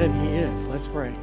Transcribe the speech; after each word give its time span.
And 0.00 0.18
He 0.22 0.34
is. 0.38 0.66
Let's 0.68 0.86
pray. 0.86 1.14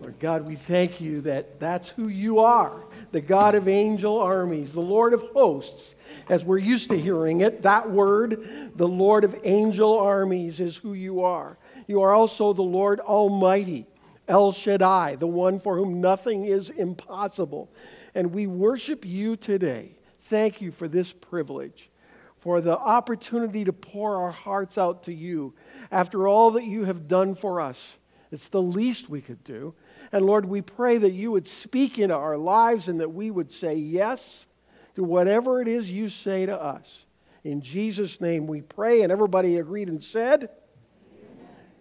Lord 0.00 0.16
God, 0.20 0.46
we 0.46 0.54
thank 0.54 1.00
you 1.00 1.22
that 1.22 1.58
that's 1.58 1.88
who 1.88 2.06
you 2.06 2.38
are 2.38 2.84
the 3.10 3.20
God 3.20 3.56
of 3.56 3.66
angel 3.66 4.16
armies, 4.20 4.72
the 4.72 4.80
Lord 4.80 5.12
of 5.12 5.22
hosts. 5.32 5.96
As 6.28 6.44
we're 6.44 6.58
used 6.58 6.90
to 6.90 6.96
hearing 6.96 7.40
it, 7.40 7.62
that 7.62 7.90
word, 7.90 8.70
the 8.76 8.86
Lord 8.86 9.24
of 9.24 9.36
angel 9.42 9.98
armies, 9.98 10.60
is 10.60 10.76
who 10.76 10.92
you 10.92 11.22
are. 11.22 11.58
You 11.88 12.02
are 12.02 12.14
also 12.14 12.52
the 12.52 12.62
Lord 12.62 13.00
Almighty, 13.00 13.88
El 14.28 14.52
Shaddai, 14.52 15.16
the 15.16 15.26
one 15.26 15.58
for 15.58 15.76
whom 15.76 16.00
nothing 16.00 16.44
is 16.44 16.70
impossible. 16.70 17.72
And 18.14 18.32
we 18.32 18.46
worship 18.46 19.04
you 19.04 19.34
today. 19.34 19.96
Thank 20.26 20.60
you 20.60 20.70
for 20.70 20.86
this 20.86 21.12
privilege, 21.12 21.90
for 22.38 22.60
the 22.60 22.78
opportunity 22.78 23.64
to 23.64 23.72
pour 23.72 24.14
our 24.14 24.30
hearts 24.30 24.78
out 24.78 25.02
to 25.04 25.12
you 25.12 25.54
after 25.90 26.28
all 26.28 26.52
that 26.52 26.64
you 26.64 26.84
have 26.84 27.08
done 27.08 27.34
for 27.34 27.60
us. 27.60 27.96
It's 28.30 28.48
the 28.48 28.62
least 28.62 29.08
we 29.08 29.20
could 29.20 29.42
do. 29.42 29.74
And 30.12 30.24
Lord, 30.24 30.44
we 30.44 30.60
pray 30.60 30.98
that 30.98 31.12
you 31.12 31.30
would 31.32 31.46
speak 31.46 31.98
into 31.98 32.14
our 32.14 32.36
lives 32.36 32.88
and 32.88 33.00
that 33.00 33.12
we 33.12 33.30
would 33.30 33.52
say 33.52 33.74
yes 33.74 34.46
to 34.94 35.04
whatever 35.04 35.60
it 35.60 35.68
is 35.68 35.90
you 35.90 36.08
say 36.08 36.46
to 36.46 36.60
us. 36.60 37.04
In 37.44 37.60
Jesus' 37.60 38.20
name 38.20 38.46
we 38.46 38.60
pray. 38.60 39.02
And 39.02 39.10
everybody 39.10 39.58
agreed 39.58 39.88
and 39.88 40.02
said, 40.02 40.50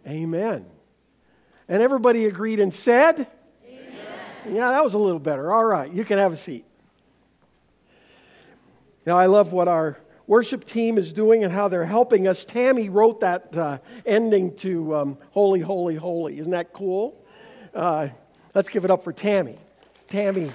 Amen. 0.07 0.23
Amen. 0.23 0.65
And 1.67 1.81
everybody 1.81 2.25
agreed 2.25 2.59
and 2.59 2.73
said, 2.73 3.27
Amen. 3.67 4.55
Yeah, 4.55 4.69
that 4.69 4.83
was 4.83 4.93
a 4.93 4.97
little 4.97 5.19
better. 5.19 5.51
All 5.53 5.65
right, 5.65 5.91
you 5.91 6.05
can 6.05 6.17
have 6.17 6.33
a 6.33 6.37
seat. 6.37 6.65
Now, 9.05 9.17
I 9.17 9.25
love 9.25 9.53
what 9.53 9.67
our 9.67 9.97
worship 10.29 10.63
team 10.63 10.99
is 10.99 11.11
doing 11.11 11.43
and 11.43 11.51
how 11.51 11.67
they're 11.67 11.83
helping 11.83 12.27
us. 12.27 12.45
Tammy 12.45 12.87
wrote 12.87 13.19
that 13.21 13.57
uh, 13.57 13.79
ending 14.05 14.55
to 14.57 14.95
um, 14.95 15.17
Holy, 15.31 15.59
Holy, 15.59 15.95
Holy. 15.95 16.37
Isn't 16.37 16.51
that 16.51 16.71
cool? 16.71 17.19
Uh, 17.73 18.09
let's 18.53 18.69
give 18.69 18.85
it 18.85 18.91
up 18.91 19.03
for 19.03 19.11
Tammy. 19.11 19.57
Tammy, 20.07 20.51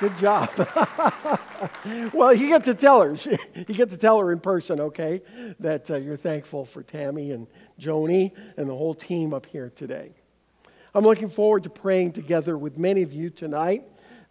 good 0.00 0.16
job. 0.18 0.50
well, 2.12 2.34
you 2.34 2.48
get 2.48 2.64
to 2.64 2.74
tell 2.74 3.00
her. 3.00 3.16
You 3.54 3.74
get 3.74 3.90
to 3.90 3.96
tell 3.96 4.18
her 4.18 4.32
in 4.32 4.40
person, 4.40 4.80
okay, 4.80 5.22
that 5.60 5.88
uh, 5.90 5.96
you're 5.96 6.16
thankful 6.16 6.64
for 6.64 6.82
Tammy 6.82 7.30
and 7.30 7.46
Joni 7.80 8.32
and 8.56 8.68
the 8.68 8.74
whole 8.74 8.94
team 8.94 9.34
up 9.34 9.46
here 9.46 9.70
today. 9.74 10.10
I'm 10.94 11.04
looking 11.04 11.28
forward 11.28 11.62
to 11.62 11.70
praying 11.70 12.12
together 12.12 12.58
with 12.58 12.76
many 12.76 13.02
of 13.02 13.12
you 13.12 13.30
tonight 13.30 13.84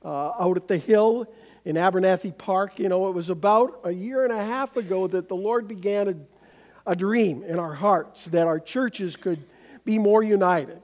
uh, 0.03 0.31
out 0.39 0.58
at 0.58 0.67
the 0.67 0.78
Hill 0.78 1.28
in 1.68 1.76
Abernathy 1.76 2.36
Park. 2.36 2.80
You 2.80 2.88
know, 2.88 3.10
it 3.10 3.12
was 3.14 3.30
about 3.30 3.82
a 3.84 3.92
year 3.92 4.23
and 4.23 4.32
a 4.32 4.42
half 4.42 4.78
ago 4.78 5.06
that 5.08 5.28
the 5.28 5.36
Lord 5.36 5.68
began 5.68 6.08
a, 6.08 6.92
a 6.92 6.96
dream 6.96 7.44
in 7.44 7.59
our 7.59 7.74
hearts 7.74 8.24
that 8.28 8.48
our 8.48 8.58
churches 8.58 9.18
could 9.18 9.44
be 9.84 10.00
more 10.00 10.24
united 10.24 10.82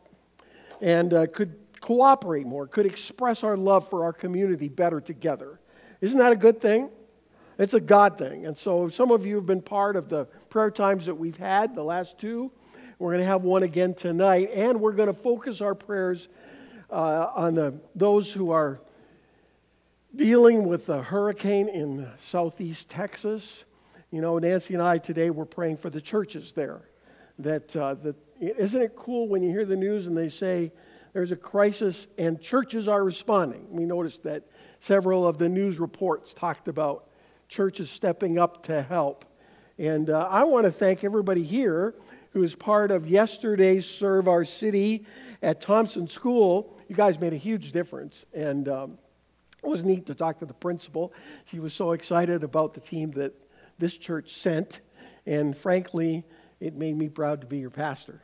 and 0.81 1.13
uh, 1.13 1.27
could 1.27 1.55
cooperate 1.79 2.45
more, 2.45 2.67
could 2.67 2.85
express 2.85 3.45
our 3.45 3.55
love 3.55 3.89
for 3.89 4.03
our 4.03 4.11
community 4.11 4.67
better 4.67 4.99
together. 4.99 5.57
Isn't 6.01 6.17
that 6.17 6.33
a 6.33 6.35
good 6.35 6.59
thing? 6.59 6.89
It's 7.57 7.73
a 7.73 7.79
God 7.79 8.17
thing. 8.17 8.45
And 8.45 8.57
so 8.57 8.89
some 8.89 9.09
of 9.09 9.25
you 9.25 9.35
have 9.37 9.45
been 9.45 9.61
part 9.61 9.95
of 9.95 10.09
the 10.09 10.25
prayer 10.49 10.69
times 10.69 11.05
that 11.05 11.15
we've 11.15 11.37
had, 11.37 11.75
the 11.75 11.83
last 11.83 12.19
two. 12.19 12.51
We're 12.99 13.11
going 13.11 13.21
to 13.21 13.27
have 13.27 13.43
one 13.43 13.63
again 13.63 13.93
tonight, 13.93 14.49
and 14.53 14.81
we're 14.81 14.91
going 14.91 15.07
to 15.07 15.13
focus 15.13 15.61
our 15.61 15.75
prayers 15.75 16.27
uh, 16.89 17.29
on 17.33 17.55
the, 17.55 17.73
those 17.95 18.33
who 18.33 18.51
are 18.51 18.81
dealing 20.15 20.65
with 20.65 20.89
a 20.89 21.01
hurricane 21.01 21.67
in 21.67 22.07
southeast 22.17 22.89
Texas. 22.89 23.65
You 24.11 24.21
know, 24.21 24.37
Nancy 24.37 24.75
and 24.75 24.83
I 24.83 24.99
today 24.99 25.31
were 25.31 25.45
praying 25.45 25.77
for 25.77 25.89
the 25.89 26.01
churches 26.01 26.51
there. 26.51 26.81
That, 27.39 27.75
uh, 27.75 27.95
that 27.95 28.15
isn't 28.39 28.81
it 28.81 28.95
cool 28.95 29.27
when 29.27 29.41
you 29.41 29.49
hear 29.49 29.65
the 29.65 29.75
news 29.75 30.05
and 30.05 30.15
they 30.15 30.29
say 30.29 30.71
there's 31.13 31.31
a 31.31 31.35
crisis 31.35 32.07
and 32.19 32.39
churches 32.39 32.87
are 32.87 33.03
responding? 33.03 33.65
We 33.71 33.85
noticed 33.85 34.21
that 34.23 34.43
several 34.79 35.27
of 35.27 35.39
the 35.39 35.49
news 35.49 35.79
reports 35.79 36.33
talked 36.33 36.67
about 36.67 37.07
churches 37.47 37.89
stepping 37.89 38.37
up 38.37 38.63
to 38.63 38.83
help. 38.83 39.25
And 39.79 40.11
uh, 40.11 40.27
I 40.29 40.43
want 40.43 40.65
to 40.65 40.71
thank 40.71 41.03
everybody 41.03 41.43
here 41.43 41.95
who 42.33 42.43
is 42.43 42.53
part 42.53 42.91
of 42.91 43.07
yesterday's 43.07 43.87
Serve 43.87 44.27
Our 44.27 44.45
City 44.45 45.05
at 45.41 45.59
Thompson 45.59 46.07
School. 46.07 46.77
You 46.87 46.95
guys 46.95 47.19
made 47.19 47.33
a 47.33 47.37
huge 47.37 47.71
difference. 47.71 48.25
And 48.33 48.69
um, 48.69 48.97
it 49.63 49.67
was 49.67 49.83
neat 49.83 50.07
to 50.07 50.15
talk 50.15 50.39
to 50.39 50.45
the 50.45 50.53
principal. 50.53 51.13
She 51.45 51.59
was 51.59 51.73
so 51.73 51.93
excited 51.93 52.43
about 52.43 52.73
the 52.73 52.81
team 52.81 53.11
that 53.11 53.33
this 53.79 53.97
church 53.97 54.35
sent. 54.35 54.81
And 55.25 55.55
frankly, 55.55 56.25
it 56.59 56.75
made 56.75 56.97
me 56.97 57.09
proud 57.09 57.41
to 57.41 57.47
be 57.47 57.59
your 57.59 57.69
pastor. 57.69 58.21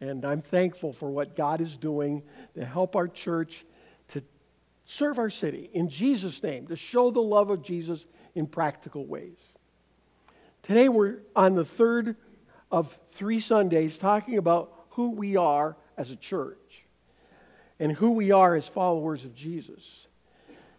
And 0.00 0.24
I'm 0.24 0.40
thankful 0.40 0.92
for 0.92 1.10
what 1.10 1.36
God 1.36 1.60
is 1.60 1.76
doing 1.76 2.22
to 2.54 2.64
help 2.64 2.96
our 2.96 3.08
church 3.08 3.64
to 4.08 4.22
serve 4.84 5.18
our 5.18 5.30
city 5.30 5.70
in 5.72 5.88
Jesus' 5.88 6.42
name, 6.42 6.66
to 6.68 6.76
show 6.76 7.10
the 7.10 7.22
love 7.22 7.50
of 7.50 7.62
Jesus 7.62 8.06
in 8.34 8.46
practical 8.46 9.04
ways. 9.06 9.38
Today 10.62 10.88
we're 10.88 11.18
on 11.36 11.54
the 11.54 11.64
third 11.64 12.16
of 12.70 12.98
three 13.12 13.38
Sundays 13.38 13.98
talking 13.98 14.38
about 14.38 14.72
who 14.90 15.10
we 15.10 15.36
are 15.36 15.76
as 15.96 16.10
a 16.10 16.16
church 16.16 16.84
and 17.78 17.92
who 17.92 18.12
we 18.12 18.30
are 18.30 18.54
as 18.54 18.66
followers 18.66 19.24
of 19.24 19.34
Jesus. 19.34 20.06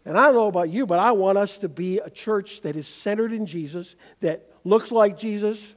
And 0.05 0.17
I 0.17 0.25
don't 0.25 0.35
know 0.35 0.47
about 0.47 0.69
you, 0.69 0.85
but 0.85 0.99
I 0.99 1.11
want 1.11 1.37
us 1.37 1.57
to 1.59 1.69
be 1.69 1.99
a 1.99 2.09
church 2.09 2.61
that 2.61 2.75
is 2.75 2.87
centered 2.87 3.33
in 3.33 3.45
Jesus, 3.45 3.95
that 4.21 4.47
looks 4.63 4.91
like 4.91 5.17
Jesus, 5.17 5.73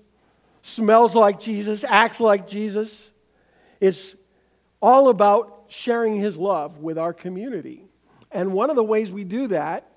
smells 0.60 1.14
like 1.14 1.40
Jesus, 1.40 1.82
acts 1.82 2.20
like 2.20 2.46
Jesus. 2.46 3.10
It's 3.80 4.14
all 4.82 5.08
about 5.08 5.64
sharing 5.68 6.16
his 6.16 6.36
love 6.36 6.78
with 6.78 6.98
our 6.98 7.14
community. 7.14 7.84
And 8.30 8.52
one 8.52 8.68
of 8.68 8.76
the 8.76 8.84
ways 8.84 9.10
we 9.10 9.24
do 9.24 9.46
that 9.48 9.90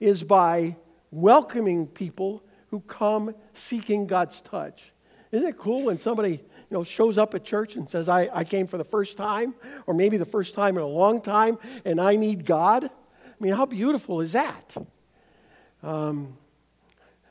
is 0.00 0.22
by 0.24 0.76
welcoming 1.10 1.86
people 1.86 2.42
who 2.70 2.80
come 2.80 3.34
seeking 3.52 4.06
God's 4.06 4.40
touch. 4.40 4.92
Isn't 5.30 5.48
it 5.48 5.56
cool 5.56 5.84
when 5.84 5.98
somebody 5.98 6.32
you 6.32 6.40
know, 6.70 6.84
shows 6.84 7.16
up 7.16 7.34
at 7.34 7.44
church 7.44 7.76
and 7.76 7.88
says, 7.88 8.08
I, 8.08 8.28
I 8.32 8.44
came 8.44 8.66
for 8.66 8.76
the 8.76 8.84
first 8.84 9.16
time, 9.16 9.54
or 9.86 9.94
maybe 9.94 10.16
the 10.16 10.24
first 10.24 10.54
time 10.54 10.76
in 10.76 10.82
a 10.82 10.86
long 10.86 11.20
time, 11.20 11.58
and 11.84 12.00
I 12.00 12.16
need 12.16 12.44
God? 12.44 12.90
I 13.40 13.44
mean, 13.44 13.54
how 13.54 13.66
beautiful 13.66 14.20
is 14.20 14.32
that? 14.32 14.76
Um, 15.82 16.36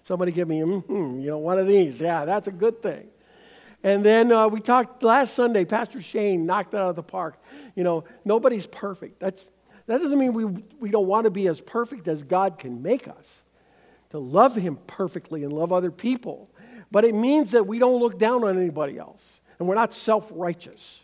Somebody 0.07 0.31
give 0.31 0.47
me, 0.47 0.59
mm-hmm, 0.61 1.19
you 1.19 1.27
know, 1.27 1.37
one 1.37 1.59
of 1.59 1.67
these. 1.67 1.99
Yeah, 1.99 2.23
that's 2.23 2.47
a 2.47 2.51
good 2.51 2.81
thing. 2.81 3.09
And 3.83 4.05
then 4.05 4.31
uh, 4.31 4.47
we 4.47 4.61
talked 4.61 5.03
last 5.03 5.33
Sunday, 5.33 5.65
Pastor 5.65 6.01
Shane 6.01 6.45
knocked 6.45 6.73
it 6.73 6.77
out 6.77 6.91
of 6.91 6.95
the 6.95 7.03
park. 7.03 7.37
You 7.75 7.83
know, 7.83 8.05
nobody's 8.23 8.65
perfect. 8.65 9.19
That's, 9.19 9.49
that 9.85 9.97
doesn't 9.97 10.17
mean 10.17 10.31
we, 10.31 10.45
we 10.79 10.91
don't 10.91 11.07
want 11.07 11.25
to 11.25 11.29
be 11.29 11.47
as 11.47 11.59
perfect 11.59 12.07
as 12.07 12.23
God 12.23 12.57
can 12.57 12.81
make 12.81 13.09
us, 13.09 13.41
to 14.11 14.17
love 14.17 14.55
Him 14.55 14.79
perfectly 14.87 15.43
and 15.43 15.51
love 15.51 15.73
other 15.73 15.91
people. 15.91 16.49
But 16.89 17.03
it 17.03 17.13
means 17.13 17.51
that 17.51 17.67
we 17.67 17.77
don't 17.77 17.99
look 17.99 18.17
down 18.17 18.45
on 18.45 18.57
anybody 18.57 18.97
else, 18.97 19.27
and 19.59 19.67
we're 19.67 19.75
not 19.75 19.93
self 19.93 20.31
righteous. 20.33 21.03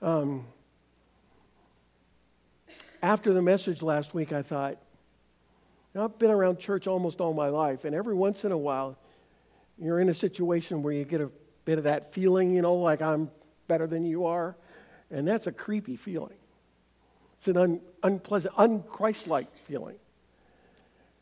Um, 0.00 0.46
after 3.04 3.34
the 3.34 3.42
message 3.42 3.82
last 3.82 4.14
week, 4.14 4.32
I 4.32 4.40
thought, 4.40 4.78
now, 5.94 6.04
I've 6.04 6.18
been 6.18 6.30
around 6.30 6.58
church 6.58 6.86
almost 6.86 7.20
all 7.20 7.34
my 7.34 7.48
life, 7.48 7.84
and 7.84 7.94
every 7.94 8.14
once 8.14 8.44
in 8.44 8.50
a 8.50 8.56
while, 8.56 8.96
you're 9.78 10.00
in 10.00 10.08
a 10.08 10.14
situation 10.14 10.82
where 10.82 10.94
you 10.94 11.04
get 11.04 11.20
a 11.20 11.30
bit 11.66 11.76
of 11.76 11.84
that 11.84 12.14
feeling, 12.14 12.54
you 12.54 12.62
know, 12.62 12.74
like 12.76 13.02
I'm 13.02 13.30
better 13.68 13.86
than 13.86 14.06
you 14.06 14.24
are, 14.24 14.56
and 15.10 15.28
that's 15.28 15.46
a 15.46 15.52
creepy 15.52 15.96
feeling. 15.96 16.36
It's 17.36 17.46
an 17.46 17.58
un- 17.58 17.80
unpleasant, 18.02 18.54
unchristlike 18.54 19.48
feeling. 19.66 19.96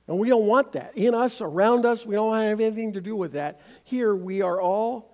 And 0.07 0.21
we 0.21 0.29
don't 0.29 0.47
want 0.47 0.73
that. 0.73 0.97
In 0.97 1.15
us, 1.15 1.41
around 1.41 1.85
us, 1.85 2.07
we 2.07 2.15
don't 2.15 2.39
have 2.39 2.61
anything 2.61 2.93
to 2.93 3.01
do 3.01 3.17
with 3.17 3.33
that. 3.33 3.61
Here, 3.83 4.15
we 4.15 4.41
are 4.41 4.61
all 4.61 5.13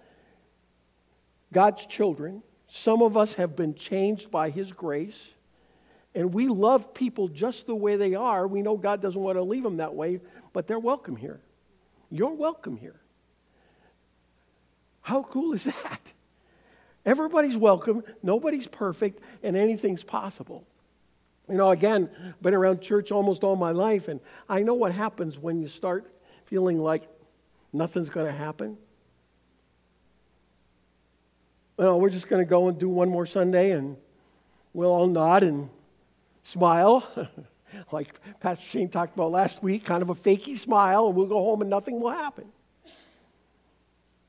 God's 1.51 1.87
children. 1.87 2.43
Some 2.69 3.01
of 3.01 3.17
us 3.17 3.35
have 3.35 3.57
been 3.57 3.75
changed 3.75 4.31
by 4.31 4.51
His 4.51 4.71
grace. 4.71 5.33
And 6.19 6.35
we 6.35 6.49
love 6.49 6.95
people 6.95 7.29
just 7.29 7.69
the 7.69 7.77
way 7.77 7.95
they 7.95 8.17
are. 8.17 8.49
We 8.49 8.61
know 8.61 8.77
God 8.77 9.01
doesn't 9.01 9.21
want 9.23 9.39
to 9.39 9.43
leave 9.43 9.63
them 9.63 9.77
that 9.77 9.95
way, 9.95 10.19
but 10.53 10.67
they're 10.67 10.77
welcome 10.77 11.15
here. 11.15 11.39
You're 12.11 12.35
welcome 12.35 12.77
here. 12.77 12.97
How 15.01 15.23
cool 15.23 15.53
is 15.53 15.63
that? 15.63 16.13
Everybody's 17.07 17.57
welcome, 17.57 18.03
nobody's 18.21 18.67
perfect, 18.67 19.23
and 19.45 19.57
anything's 19.57 20.03
possible. 20.03 20.67
You 21.49 21.55
know, 21.55 21.71
again, 21.71 22.11
been 22.43 22.53
around 22.53 22.83
church 22.83 23.13
almost 23.13 23.45
all 23.45 23.55
my 23.55 23.71
life, 23.71 24.09
and 24.09 24.19
I 24.49 24.65
know 24.65 24.75
what 24.75 24.91
happens 24.91 25.39
when 25.39 25.61
you 25.61 25.69
start 25.69 26.13
feeling 26.47 26.81
like 26.81 27.09
nothing's 27.73 28.09
going 28.09 28.27
to 28.27 28.33
happen. 28.33 28.77
You 31.79 31.85
know, 31.85 31.97
we're 31.97 32.11
just 32.11 32.29
going 32.29 32.45
to 32.45 32.51
go 32.51 32.67
and 32.67 32.77
do 32.77 32.89
one 32.89 33.09
more 33.09 33.25
Sunday, 33.25 33.71
and 33.71 33.97
we'll 34.73 34.91
all 34.91 35.07
nod 35.07 35.45
and 35.45 35.71
smile, 36.49 37.07
like 37.93 38.19
Pastor 38.41 38.65
Shane 38.65 38.89
talked 38.89 39.15
about 39.15 39.31
last 39.31 39.63
week, 39.63 39.85
kind 39.85 40.03
of 40.03 40.11
a 40.11 40.15
fakey 40.15 40.59
smile, 40.59 41.07
and 41.07 41.17
we'll 41.17 41.27
go 41.27 41.43
home 41.43 41.61
and 41.61 41.71
nothing 41.71 42.01
will 42.01 42.11
happen. 42.11 42.47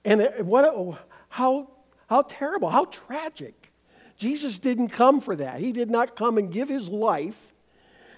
And 0.05 0.21
what, 0.45 0.65
how, 1.29 1.69
How 2.07 2.23
terrible, 2.23 2.69
how 2.69 2.85
tragic. 2.85 3.71
Jesus 4.17 4.59
didn't 4.59 4.89
come 4.89 5.21
for 5.21 5.35
that. 5.35 5.61
He 5.61 5.71
did 5.71 5.89
not 5.89 6.15
come 6.15 6.37
and 6.37 6.51
give 6.51 6.67
his 6.67 6.89
life 6.89 7.53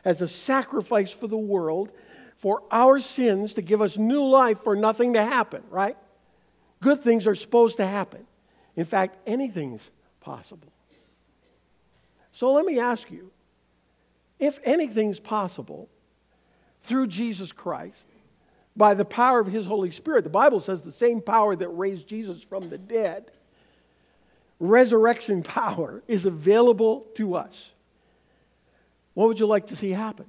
as 0.03 0.21
a 0.21 0.27
sacrifice 0.27 1.12
for 1.12 1.27
the 1.27 1.38
world 1.38 1.92
for 2.38 2.63
our 2.71 3.00
sins 3.00 3.53
to 3.53 3.62
give 3.62 3.81
us 3.81 3.98
new 3.98 4.24
life 4.24 4.63
for 4.63 4.75
nothing 4.75 5.13
to 5.13 5.24
happen, 5.24 5.62
right? 5.69 5.95
Good 6.80 7.03
things 7.03 7.27
are 7.27 7.36
supposed 7.36 7.77
to 7.77 7.86
happen. 7.86 8.25
In 8.75 8.86
fact, 8.86 9.18
anything's 9.27 9.92
possible. 10.21 10.71
So 12.31 12.53
let 12.53 12.65
me 12.65 12.80
ask 12.80 13.12
you 13.12 13.30
if 14.42 14.60
anything's 14.66 15.20
possible 15.20 15.88
through 16.84 17.08
Jesus 17.08 17.54
Christ, 17.54 18.06
by 18.76 18.96
the 18.96 19.06
power 19.06 19.40
of 19.40 19.48
his 19.48 19.68
Holy 19.68 19.92
Spirit, 19.92 20.24
the 20.24 20.30
Bible 20.30 20.60
says 20.60 20.82
the 20.82 20.92
same 20.92 21.22
power 21.22 21.56
that 21.56 21.70
raised 21.70 22.08
Jesus 22.08 22.42
from 22.42 22.70
the 22.70 22.78
dead, 22.78 23.32
resurrection 24.60 25.44
power 25.44 26.02
is 26.08 26.26
available 26.26 27.06
to 27.16 27.36
us. 27.36 27.72
What 29.14 29.28
would 29.28 29.40
you 29.40 29.46
like 29.46 29.68
to 29.68 29.76
see 29.76 29.92
happen? 29.92 30.26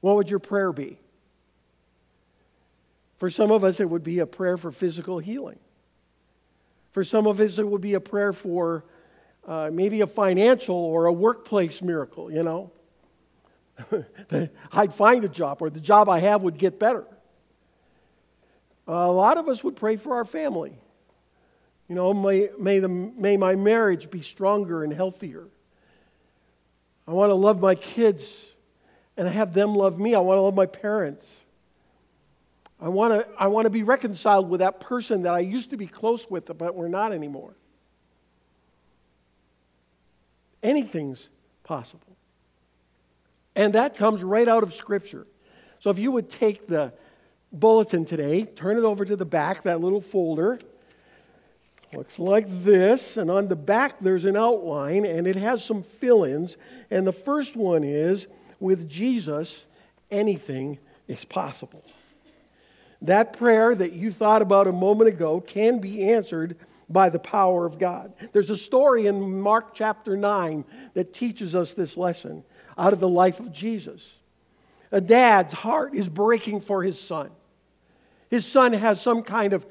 What 0.00 0.16
would 0.16 0.30
your 0.30 0.38
prayer 0.38 0.72
be? 0.72 0.98
For 3.18 3.30
some 3.30 3.50
of 3.50 3.64
us, 3.64 3.80
it 3.80 3.88
would 3.88 4.04
be 4.04 4.20
a 4.20 4.26
prayer 4.26 4.56
for 4.56 4.70
physical 4.70 5.18
healing. 5.18 5.58
For 6.92 7.02
some 7.02 7.26
of 7.26 7.40
us, 7.40 7.58
it 7.58 7.66
would 7.66 7.80
be 7.80 7.94
a 7.94 8.00
prayer 8.00 8.32
for 8.32 8.84
uh, 9.48 9.70
maybe 9.72 10.02
a 10.02 10.06
financial 10.06 10.76
or 10.76 11.06
a 11.06 11.12
workplace 11.12 11.82
miracle, 11.82 12.30
you 12.30 12.42
know. 12.42 12.70
I'd 14.72 14.92
find 14.92 15.24
a 15.24 15.28
job 15.28 15.62
or 15.62 15.70
the 15.70 15.80
job 15.80 16.08
I 16.08 16.20
have 16.20 16.42
would 16.42 16.58
get 16.58 16.78
better. 16.78 17.04
A 18.86 19.10
lot 19.10 19.38
of 19.38 19.48
us 19.48 19.62
would 19.62 19.76
pray 19.76 19.96
for 19.96 20.16
our 20.16 20.24
family. 20.24 20.72
You 21.88 21.94
know, 21.94 22.14
may, 22.14 22.48
may, 22.58 22.78
the, 22.78 22.88
may 22.88 23.36
my 23.36 23.54
marriage 23.54 24.10
be 24.10 24.22
stronger 24.22 24.82
and 24.82 24.92
healthier. 24.92 25.46
I 27.06 27.12
want 27.12 27.30
to 27.30 27.34
love 27.34 27.60
my 27.60 27.74
kids 27.74 28.46
and 29.16 29.28
have 29.28 29.52
them 29.52 29.74
love 29.74 29.98
me. 29.98 30.14
I 30.14 30.20
want 30.20 30.38
to 30.38 30.42
love 30.42 30.54
my 30.54 30.66
parents. 30.66 31.28
I 32.80 32.88
want 32.88 33.12
to, 33.12 33.28
I 33.38 33.46
want 33.46 33.66
to 33.66 33.70
be 33.70 33.82
reconciled 33.82 34.48
with 34.48 34.60
that 34.60 34.80
person 34.80 35.22
that 35.22 35.34
I 35.34 35.40
used 35.40 35.70
to 35.70 35.76
be 35.76 35.86
close 35.86 36.28
with, 36.28 36.46
but 36.58 36.74
we're 36.74 36.88
not 36.88 37.12
anymore. 37.12 37.54
Anything's 40.62 41.28
possible. 41.62 42.11
And 43.54 43.74
that 43.74 43.96
comes 43.96 44.22
right 44.22 44.48
out 44.48 44.62
of 44.62 44.72
Scripture. 44.72 45.26
So 45.78 45.90
if 45.90 45.98
you 45.98 46.12
would 46.12 46.30
take 46.30 46.66
the 46.66 46.92
bulletin 47.52 48.04
today, 48.04 48.44
turn 48.44 48.78
it 48.78 48.84
over 48.84 49.04
to 49.04 49.16
the 49.16 49.24
back, 49.24 49.62
that 49.62 49.80
little 49.80 50.00
folder. 50.00 50.58
Looks 51.92 52.18
like 52.18 52.46
this. 52.62 53.16
And 53.18 53.30
on 53.30 53.48
the 53.48 53.56
back, 53.56 53.98
there's 54.00 54.24
an 54.24 54.36
outline, 54.36 55.04
and 55.04 55.26
it 55.26 55.36
has 55.36 55.62
some 55.62 55.82
fill 55.82 56.24
ins. 56.24 56.56
And 56.90 57.06
the 57.06 57.12
first 57.12 57.54
one 57.54 57.84
is 57.84 58.26
with 58.60 58.88
Jesus, 58.88 59.66
anything 60.10 60.78
is 61.06 61.24
possible. 61.24 61.84
That 63.02 63.32
prayer 63.34 63.74
that 63.74 63.92
you 63.92 64.12
thought 64.12 64.40
about 64.40 64.68
a 64.68 64.72
moment 64.72 65.08
ago 65.08 65.40
can 65.40 65.80
be 65.80 66.10
answered 66.10 66.56
by 66.88 67.08
the 67.08 67.18
power 67.18 67.66
of 67.66 67.78
God. 67.78 68.12
There's 68.32 68.50
a 68.50 68.56
story 68.56 69.06
in 69.06 69.40
Mark 69.40 69.74
chapter 69.74 70.16
9 70.16 70.64
that 70.94 71.12
teaches 71.12 71.54
us 71.54 71.74
this 71.74 71.96
lesson 71.96 72.44
out 72.76 72.92
of 72.92 73.00
the 73.00 73.08
life 73.08 73.40
of 73.40 73.52
Jesus. 73.52 74.16
A 74.90 75.00
dad's 75.00 75.52
heart 75.52 75.94
is 75.94 76.08
breaking 76.08 76.60
for 76.60 76.82
his 76.82 77.00
son. 77.00 77.30
His 78.28 78.46
son 78.46 78.72
has 78.72 79.00
some 79.00 79.22
kind 79.22 79.52
of 79.52 79.66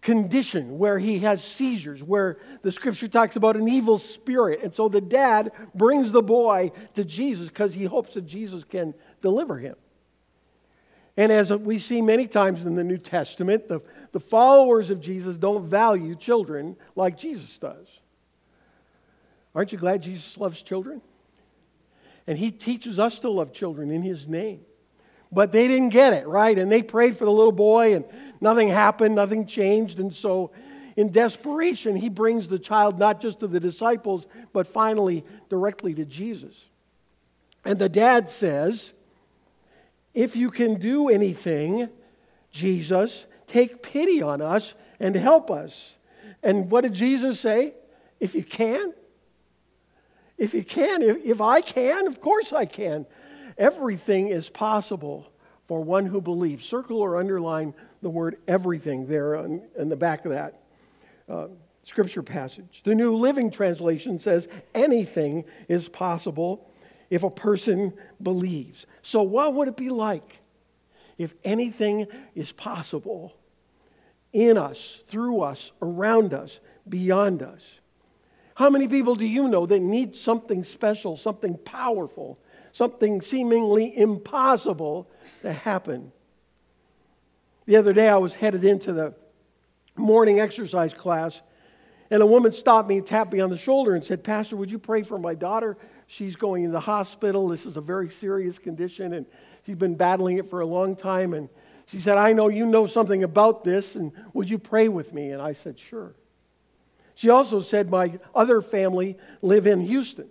condition 0.00 0.78
where 0.78 0.98
he 0.98 1.18
has 1.20 1.42
seizures, 1.42 2.02
where 2.02 2.36
the 2.62 2.70
scripture 2.70 3.08
talks 3.08 3.34
about 3.34 3.56
an 3.56 3.68
evil 3.68 3.98
spirit. 3.98 4.60
And 4.62 4.72
so 4.72 4.88
the 4.88 5.00
dad 5.00 5.50
brings 5.74 6.12
the 6.12 6.22
boy 6.22 6.70
to 6.94 7.04
Jesus 7.04 7.48
because 7.48 7.74
he 7.74 7.84
hopes 7.84 8.14
that 8.14 8.26
Jesus 8.26 8.62
can 8.62 8.94
deliver 9.20 9.58
him. 9.58 9.74
And 11.16 11.32
as 11.32 11.50
we 11.52 11.78
see 11.78 12.02
many 12.02 12.28
times 12.28 12.64
in 12.64 12.76
the 12.76 12.84
New 12.84 12.98
Testament, 12.98 13.68
the, 13.68 13.80
the 14.12 14.20
followers 14.20 14.90
of 14.90 15.00
Jesus 15.00 15.36
don't 15.36 15.64
value 15.66 16.14
children 16.14 16.76
like 16.94 17.16
Jesus 17.16 17.58
does. 17.58 17.86
Aren't 19.54 19.72
you 19.72 19.78
glad 19.78 20.02
Jesus 20.02 20.36
loves 20.36 20.62
children? 20.62 21.00
And 22.26 22.36
he 22.38 22.50
teaches 22.50 22.98
us 22.98 23.18
to 23.20 23.30
love 23.30 23.52
children 23.52 23.90
in 23.90 24.02
his 24.02 24.26
name. 24.26 24.60
But 25.30 25.52
they 25.52 25.68
didn't 25.68 25.90
get 25.90 26.12
it, 26.12 26.26
right? 26.26 26.58
And 26.58 26.70
they 26.70 26.82
prayed 26.82 27.16
for 27.16 27.24
the 27.24 27.32
little 27.32 27.52
boy, 27.52 27.94
and 27.94 28.04
nothing 28.40 28.68
happened, 28.68 29.14
nothing 29.14 29.46
changed. 29.46 29.98
And 29.98 30.14
so, 30.14 30.52
in 30.96 31.10
desperation, 31.10 31.96
he 31.96 32.08
brings 32.08 32.48
the 32.48 32.58
child 32.58 32.98
not 32.98 33.20
just 33.20 33.40
to 33.40 33.46
the 33.46 33.60
disciples, 33.60 34.26
but 34.52 34.66
finally 34.66 35.24
directly 35.48 35.94
to 35.94 36.04
Jesus. 36.04 36.66
And 37.64 37.78
the 37.78 37.88
dad 37.88 38.30
says, 38.30 38.92
if 40.14 40.34
you 40.34 40.50
can 40.50 40.78
do 40.78 41.10
anything, 41.10 41.90
Jesus, 42.50 43.26
take 43.46 43.82
pity 43.82 44.22
on 44.22 44.40
us 44.40 44.74
and 44.98 45.14
help 45.14 45.50
us. 45.50 45.96
And 46.42 46.70
what 46.70 46.84
did 46.84 46.94
Jesus 46.94 47.38
say? 47.38 47.74
If 48.18 48.34
you 48.34 48.42
can. 48.42 48.94
If 50.38 50.54
you 50.54 50.64
can, 50.64 51.02
if, 51.02 51.24
if 51.24 51.40
I 51.40 51.60
can, 51.60 52.06
of 52.06 52.20
course 52.20 52.52
I 52.52 52.66
can. 52.66 53.06
Everything 53.56 54.28
is 54.28 54.50
possible 54.50 55.30
for 55.66 55.82
one 55.82 56.06
who 56.06 56.20
believes. 56.20 56.66
Circle 56.66 57.00
or 57.00 57.16
underline 57.16 57.74
the 58.02 58.10
word 58.10 58.36
everything 58.46 59.06
there 59.06 59.36
on, 59.36 59.62
in 59.76 59.88
the 59.88 59.96
back 59.96 60.24
of 60.24 60.32
that 60.32 60.60
uh, 61.28 61.48
scripture 61.82 62.22
passage. 62.22 62.82
The 62.84 62.94
New 62.94 63.16
Living 63.16 63.50
Translation 63.50 64.18
says 64.18 64.48
anything 64.74 65.44
is 65.68 65.88
possible 65.88 66.70
if 67.10 67.22
a 67.22 67.30
person 67.30 67.92
believes. 68.22 68.86
So, 69.02 69.22
what 69.22 69.54
would 69.54 69.68
it 69.68 69.76
be 69.76 69.90
like 69.90 70.40
if 71.18 71.34
anything 71.44 72.06
is 72.34 72.52
possible 72.52 73.34
in 74.32 74.58
us, 74.58 75.02
through 75.08 75.40
us, 75.40 75.72
around 75.80 76.34
us, 76.34 76.60
beyond 76.88 77.42
us? 77.42 77.80
How 78.56 78.70
many 78.70 78.88
people 78.88 79.16
do 79.16 79.26
you 79.26 79.48
know 79.48 79.66
that 79.66 79.80
need 79.80 80.16
something 80.16 80.64
special, 80.64 81.18
something 81.18 81.58
powerful, 81.58 82.38
something 82.72 83.20
seemingly 83.20 83.94
impossible 83.94 85.10
to 85.42 85.52
happen? 85.52 86.10
The 87.66 87.76
other 87.76 87.92
day, 87.92 88.08
I 88.08 88.16
was 88.16 88.34
headed 88.34 88.64
into 88.64 88.94
the 88.94 89.14
morning 89.94 90.40
exercise 90.40 90.94
class, 90.94 91.42
and 92.10 92.22
a 92.22 92.26
woman 92.26 92.50
stopped 92.50 92.88
me 92.88 92.96
and 92.96 93.06
tapped 93.06 93.30
me 93.30 93.40
on 93.40 93.50
the 93.50 93.58
shoulder 93.58 93.94
and 93.94 94.02
said, 94.02 94.24
Pastor, 94.24 94.56
would 94.56 94.70
you 94.70 94.78
pray 94.78 95.02
for 95.02 95.18
my 95.18 95.34
daughter? 95.34 95.76
She's 96.06 96.34
going 96.34 96.64
in 96.64 96.72
the 96.72 96.80
hospital. 96.80 97.48
This 97.48 97.66
is 97.66 97.76
a 97.76 97.82
very 97.82 98.08
serious 98.08 98.58
condition, 98.58 99.12
and 99.12 99.26
she's 99.66 99.76
been 99.76 99.96
battling 99.96 100.38
it 100.38 100.48
for 100.48 100.60
a 100.60 100.66
long 100.66 100.96
time. 100.96 101.34
And 101.34 101.50
she 101.84 102.00
said, 102.00 102.16
I 102.16 102.32
know 102.32 102.48
you 102.48 102.64
know 102.64 102.86
something 102.86 103.22
about 103.22 103.64
this, 103.64 103.96
and 103.96 104.12
would 104.32 104.48
you 104.48 104.58
pray 104.58 104.88
with 104.88 105.12
me? 105.12 105.32
And 105.32 105.42
I 105.42 105.52
said, 105.52 105.78
Sure. 105.78 106.14
She 107.16 107.30
also 107.30 107.60
said, 107.60 107.90
My 107.90 108.12
other 108.34 108.60
family 108.60 109.16
live 109.40 109.66
in 109.66 109.80
Houston, 109.80 110.28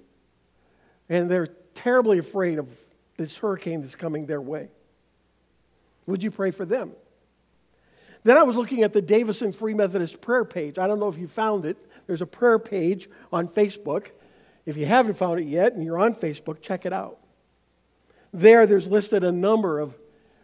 and 1.10 1.30
they're 1.30 1.50
terribly 1.74 2.20
afraid 2.20 2.60
of 2.60 2.70
this 3.18 3.36
hurricane 3.38 3.82
that's 3.82 3.96
coming 3.96 4.28
their 4.28 4.40
way. 4.40 4.70
Would 6.06 6.22
you 6.22 6.30
pray 6.30 6.52
for 6.52 6.64
them? 6.64 6.92
Then 8.24 8.38
I 8.38 8.44
was 8.44 8.56
looking 8.56 8.84
at 8.84 8.94
the 8.94 9.02
Davison 9.02 9.52
Free 9.52 9.74
Methodist 9.74 10.22
prayer 10.22 10.46
page. 10.46 10.78
I 10.78 10.86
don't 10.86 11.00
know 11.00 11.10
if 11.10 11.18
you 11.18 11.28
found 11.28 11.66
it. 11.66 11.78
There's 12.06 12.22
a 12.22 12.28
prayer 12.28 12.60
page 12.60 13.10
on 13.34 13.48
Facebook. 13.48 14.12
If 14.68 14.78
you 14.78 14.86
haven't 14.86 15.16
found 15.16 15.40
it 15.40 15.48
yet 15.48 15.74
and 15.74 15.84
you're 15.84 15.98
on 15.98 16.14
Facebook, 16.14 16.62
check 16.62 16.86
it 16.86 16.94
out. 16.94 17.18
There, 18.32 18.68
there's 18.68 18.88
listed 18.88 19.24
a 19.24 19.32
number 19.32 19.80
of 19.80 19.98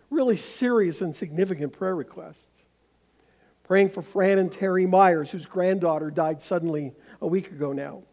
really 0.10 0.38
serious 0.38 1.02
and 1.02 1.16
significant 1.16 1.74
prayer 1.74 1.96
requests. 1.96 2.51
Praying 3.72 3.92
for 3.92 4.02
Fran 4.02 4.38
and 4.38 4.52
Terry 4.52 4.86
Myers, 4.86 5.32
whose 5.32 5.46
granddaughter 5.46 6.12
died 6.12 6.42
suddenly 6.42 6.92
a 7.22 7.26
week 7.26 7.52
ago 7.52 7.72
now. 7.72 8.04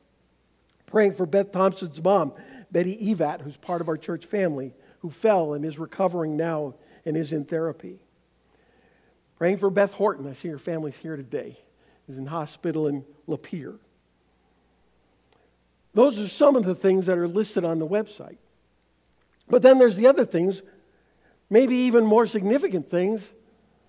Praying 0.87 1.15
for 1.15 1.27
Beth 1.27 1.51
Thompson's 1.51 2.01
mom, 2.01 2.33
Betty 2.71 2.97
Evat, 3.13 3.41
who's 3.41 3.57
part 3.57 3.81
of 3.81 3.89
our 3.89 3.97
church 3.97 4.25
family, 4.25 4.73
who 5.01 5.11
fell 5.11 5.55
and 5.55 5.65
is 5.65 5.77
recovering 5.77 6.37
now 6.37 6.77
and 7.05 7.17
is 7.17 7.33
in 7.33 7.45
therapy. 7.45 7.99
Praying 9.37 9.59
for 9.59 9.69
Beth 9.69 9.95
Horton. 9.95 10.29
I 10.29 10.35
see 10.35 10.47
her 10.47 10.59
family's 10.59 10.97
here 10.97 11.17
today. 11.17 11.59
Is 12.09 12.19
in 12.19 12.27
hospital 12.27 12.87
in 12.87 13.05
Lapeer. 13.27 13.79
Those 15.93 16.21
are 16.21 16.29
some 16.29 16.55
of 16.55 16.67
the 16.67 16.77
things 16.77 17.07
that 17.07 17.19
are 17.19 17.27
listed 17.27 17.65
on 17.65 17.81
the 17.81 17.89
website. 17.89 18.39
But 19.49 19.63
then 19.63 19.81
there's 19.81 19.97
the 19.97 20.07
other 20.07 20.25
things, 20.25 20.63
maybe 21.51 21.75
even 21.75 22.07
more 22.07 22.29
significant 22.29 22.89
things, 22.89 23.29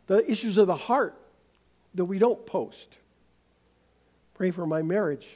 the 0.07 0.27
issues 0.27 0.57
of 0.57 0.65
the 0.65 0.75
heart 0.75 1.15
that 1.95 2.05
we 2.05 2.19
don't 2.19 2.45
post. 2.45 2.97
Pray 4.35 4.51
for 4.51 4.65
my 4.65 4.81
marriage, 4.81 5.27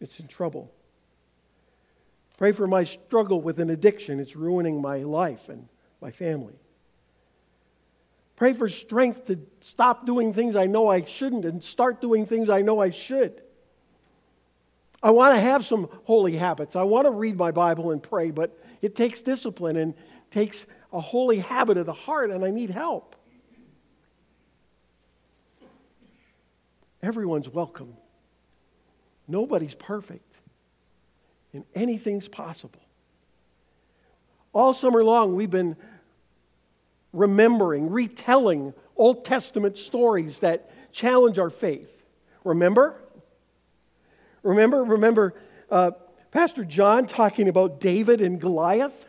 it's 0.00 0.20
in 0.20 0.28
trouble. 0.28 0.72
Pray 2.38 2.52
for 2.52 2.66
my 2.66 2.84
struggle 2.84 3.40
with 3.40 3.60
an 3.60 3.70
addiction, 3.70 4.20
it's 4.20 4.36
ruining 4.36 4.80
my 4.80 4.98
life 4.98 5.48
and 5.48 5.68
my 6.00 6.10
family. 6.10 6.54
Pray 8.36 8.52
for 8.52 8.68
strength 8.68 9.26
to 9.26 9.38
stop 9.60 10.04
doing 10.06 10.34
things 10.34 10.56
I 10.56 10.66
know 10.66 10.88
I 10.88 11.04
shouldn't 11.04 11.44
and 11.44 11.62
start 11.62 12.00
doing 12.00 12.26
things 12.26 12.48
I 12.48 12.62
know 12.62 12.80
I 12.80 12.90
should. 12.90 13.40
I 15.02 15.10
want 15.10 15.34
to 15.34 15.40
have 15.40 15.64
some 15.64 15.88
holy 16.04 16.36
habits. 16.36 16.76
I 16.76 16.82
want 16.82 17.06
to 17.06 17.10
read 17.10 17.36
my 17.36 17.50
Bible 17.50 17.90
and 17.90 18.02
pray, 18.02 18.30
but 18.30 18.56
it 18.80 18.94
takes 18.94 19.20
discipline 19.22 19.76
and 19.76 19.94
takes 20.30 20.66
a 20.92 21.00
holy 21.00 21.38
habit 21.38 21.76
of 21.76 21.86
the 21.86 21.92
heart, 21.92 22.30
and 22.30 22.44
I 22.44 22.50
need 22.50 22.70
help. 22.70 23.16
Everyone's 27.02 27.48
welcome. 27.48 27.96
Nobody's 29.26 29.74
perfect, 29.74 30.36
and 31.52 31.64
anything's 31.74 32.28
possible. 32.28 32.80
All 34.52 34.72
summer 34.72 35.02
long, 35.02 35.34
we've 35.34 35.50
been 35.50 35.76
remembering, 37.12 37.90
retelling 37.90 38.74
Old 38.96 39.24
Testament 39.24 39.78
stories 39.78 40.40
that 40.40 40.70
challenge 40.92 41.38
our 41.38 41.50
faith. 41.50 41.90
Remember? 42.44 43.00
Remember? 44.42 44.84
Remember 44.84 45.34
uh, 45.70 45.92
Pastor 46.30 46.64
John 46.64 47.06
talking 47.06 47.48
about 47.48 47.80
David 47.80 48.20
and 48.20 48.40
Goliath? 48.40 49.06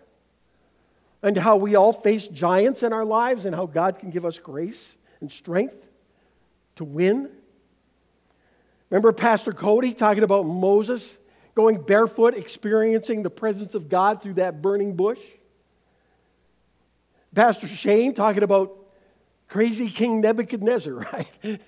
And 1.21 1.37
how 1.37 1.55
we 1.55 1.75
all 1.75 1.93
face 1.93 2.27
giants 2.27 2.83
in 2.83 2.91
our 2.91 3.05
lives 3.05 3.45
and 3.45 3.55
how 3.55 3.65
God 3.65 3.97
can 3.97 4.09
give 4.09 4.25
us 4.25 4.39
grace 4.39 4.95
and 5.21 5.31
strength 5.31 5.87
to 6.75 6.83
win? 6.83 7.29
Remember 8.93 9.11
Pastor 9.11 9.51
Cody 9.53 9.95
talking 9.95 10.21
about 10.21 10.45
Moses 10.45 11.17
going 11.55 11.81
barefoot, 11.81 12.35
experiencing 12.35 13.23
the 13.23 13.29
presence 13.31 13.73
of 13.73 13.89
God 13.89 14.21
through 14.21 14.35
that 14.35 14.61
burning 14.61 14.95
bush? 14.95 15.19
Pastor 17.33 17.67
Shane 17.67 18.13
talking 18.13 18.43
about 18.43 18.77
crazy 19.47 19.89
King 19.89 20.21
Nebuchadnezzar, 20.21 20.93
right? 21.11 21.59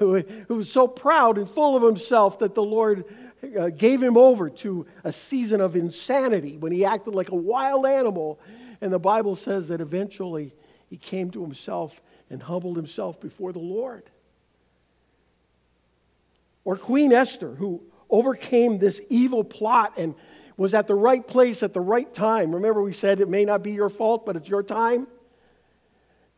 who, 0.00 0.18
who 0.48 0.56
was 0.56 0.72
so 0.72 0.88
proud 0.88 1.38
and 1.38 1.48
full 1.48 1.76
of 1.76 1.84
himself 1.84 2.40
that 2.40 2.56
the 2.56 2.64
Lord 2.64 3.04
uh, 3.56 3.68
gave 3.68 4.02
him 4.02 4.16
over 4.16 4.50
to 4.50 4.84
a 5.04 5.12
season 5.12 5.60
of 5.60 5.76
insanity 5.76 6.56
when 6.56 6.72
he 6.72 6.84
acted 6.84 7.14
like 7.14 7.30
a 7.30 7.36
wild 7.36 7.86
animal. 7.86 8.40
And 8.80 8.92
the 8.92 8.98
Bible 8.98 9.36
says 9.36 9.68
that 9.68 9.80
eventually 9.80 10.52
he 10.90 10.96
came 10.96 11.30
to 11.30 11.42
himself 11.42 12.02
and 12.28 12.42
humbled 12.42 12.74
himself 12.74 13.20
before 13.20 13.52
the 13.52 13.60
Lord. 13.60 14.02
Or 16.64 16.76
Queen 16.76 17.12
Esther, 17.12 17.54
who 17.54 17.82
overcame 18.08 18.78
this 18.78 19.00
evil 19.08 19.42
plot 19.42 19.94
and 19.96 20.14
was 20.56 20.74
at 20.74 20.86
the 20.86 20.94
right 20.94 21.26
place 21.26 21.62
at 21.62 21.72
the 21.72 21.80
right 21.80 22.12
time. 22.12 22.54
Remember, 22.54 22.82
we 22.82 22.92
said 22.92 23.20
it 23.20 23.28
may 23.28 23.44
not 23.44 23.62
be 23.62 23.72
your 23.72 23.88
fault, 23.88 24.26
but 24.26 24.36
it's 24.36 24.48
your 24.48 24.62
time. 24.62 25.06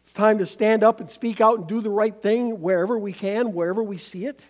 It's 0.04 0.12
time 0.12 0.38
to 0.38 0.46
stand 0.46 0.84
up 0.84 1.00
and 1.00 1.10
speak 1.10 1.40
out 1.40 1.58
and 1.58 1.66
do 1.66 1.80
the 1.80 1.90
right 1.90 2.14
thing 2.14 2.60
wherever 2.60 2.98
we 2.98 3.12
can, 3.12 3.52
wherever 3.52 3.82
we 3.82 3.98
see 3.98 4.26
it. 4.26 4.48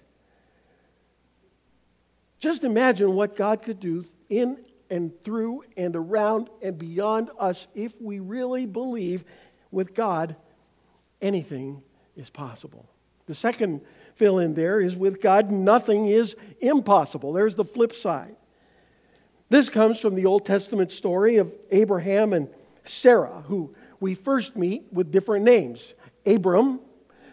Just 2.39 2.63
imagine 2.63 3.15
what 3.15 3.37
God 3.37 3.63
could 3.63 3.81
do 3.81 4.05
in 4.29 4.59
and 4.91 5.13
through 5.25 5.65
and 5.77 5.97
around 5.97 6.51
and 6.61 6.77
beyond 6.77 7.31
us 7.39 7.67
if 7.75 7.99
we 8.01 8.19
really 8.21 8.67
believe 8.67 9.25
with 9.71 9.95
God 9.95 10.37
anything 11.23 11.83
is 12.17 12.31
possible. 12.31 12.87
The 13.27 13.35
second 13.35 13.81
fill 14.17 14.39
in 14.39 14.55
there 14.55 14.81
is 14.81 14.97
with 14.97 15.21
God, 15.21 15.51
nothing 15.51 16.07
is 16.07 16.37
impossible. 16.61 17.33
There's 17.33 17.55
the 17.55 17.65
flip 17.65 17.95
side. 17.95 18.37
This 19.51 19.69
comes 19.69 20.01
from 20.01 20.15
the 20.15 20.27
Old 20.27 20.47
Testament 20.47 20.91
story 20.93 21.37
of 21.37 21.53
Abraham 21.71 22.33
and 22.33 22.49
Sarah, 22.85 23.43
who 23.47 23.75
we 24.01 24.15
first 24.15 24.57
meet 24.57 24.87
with 24.93 25.13
different 25.13 25.45
names 25.45 25.95
Abram 26.27 26.81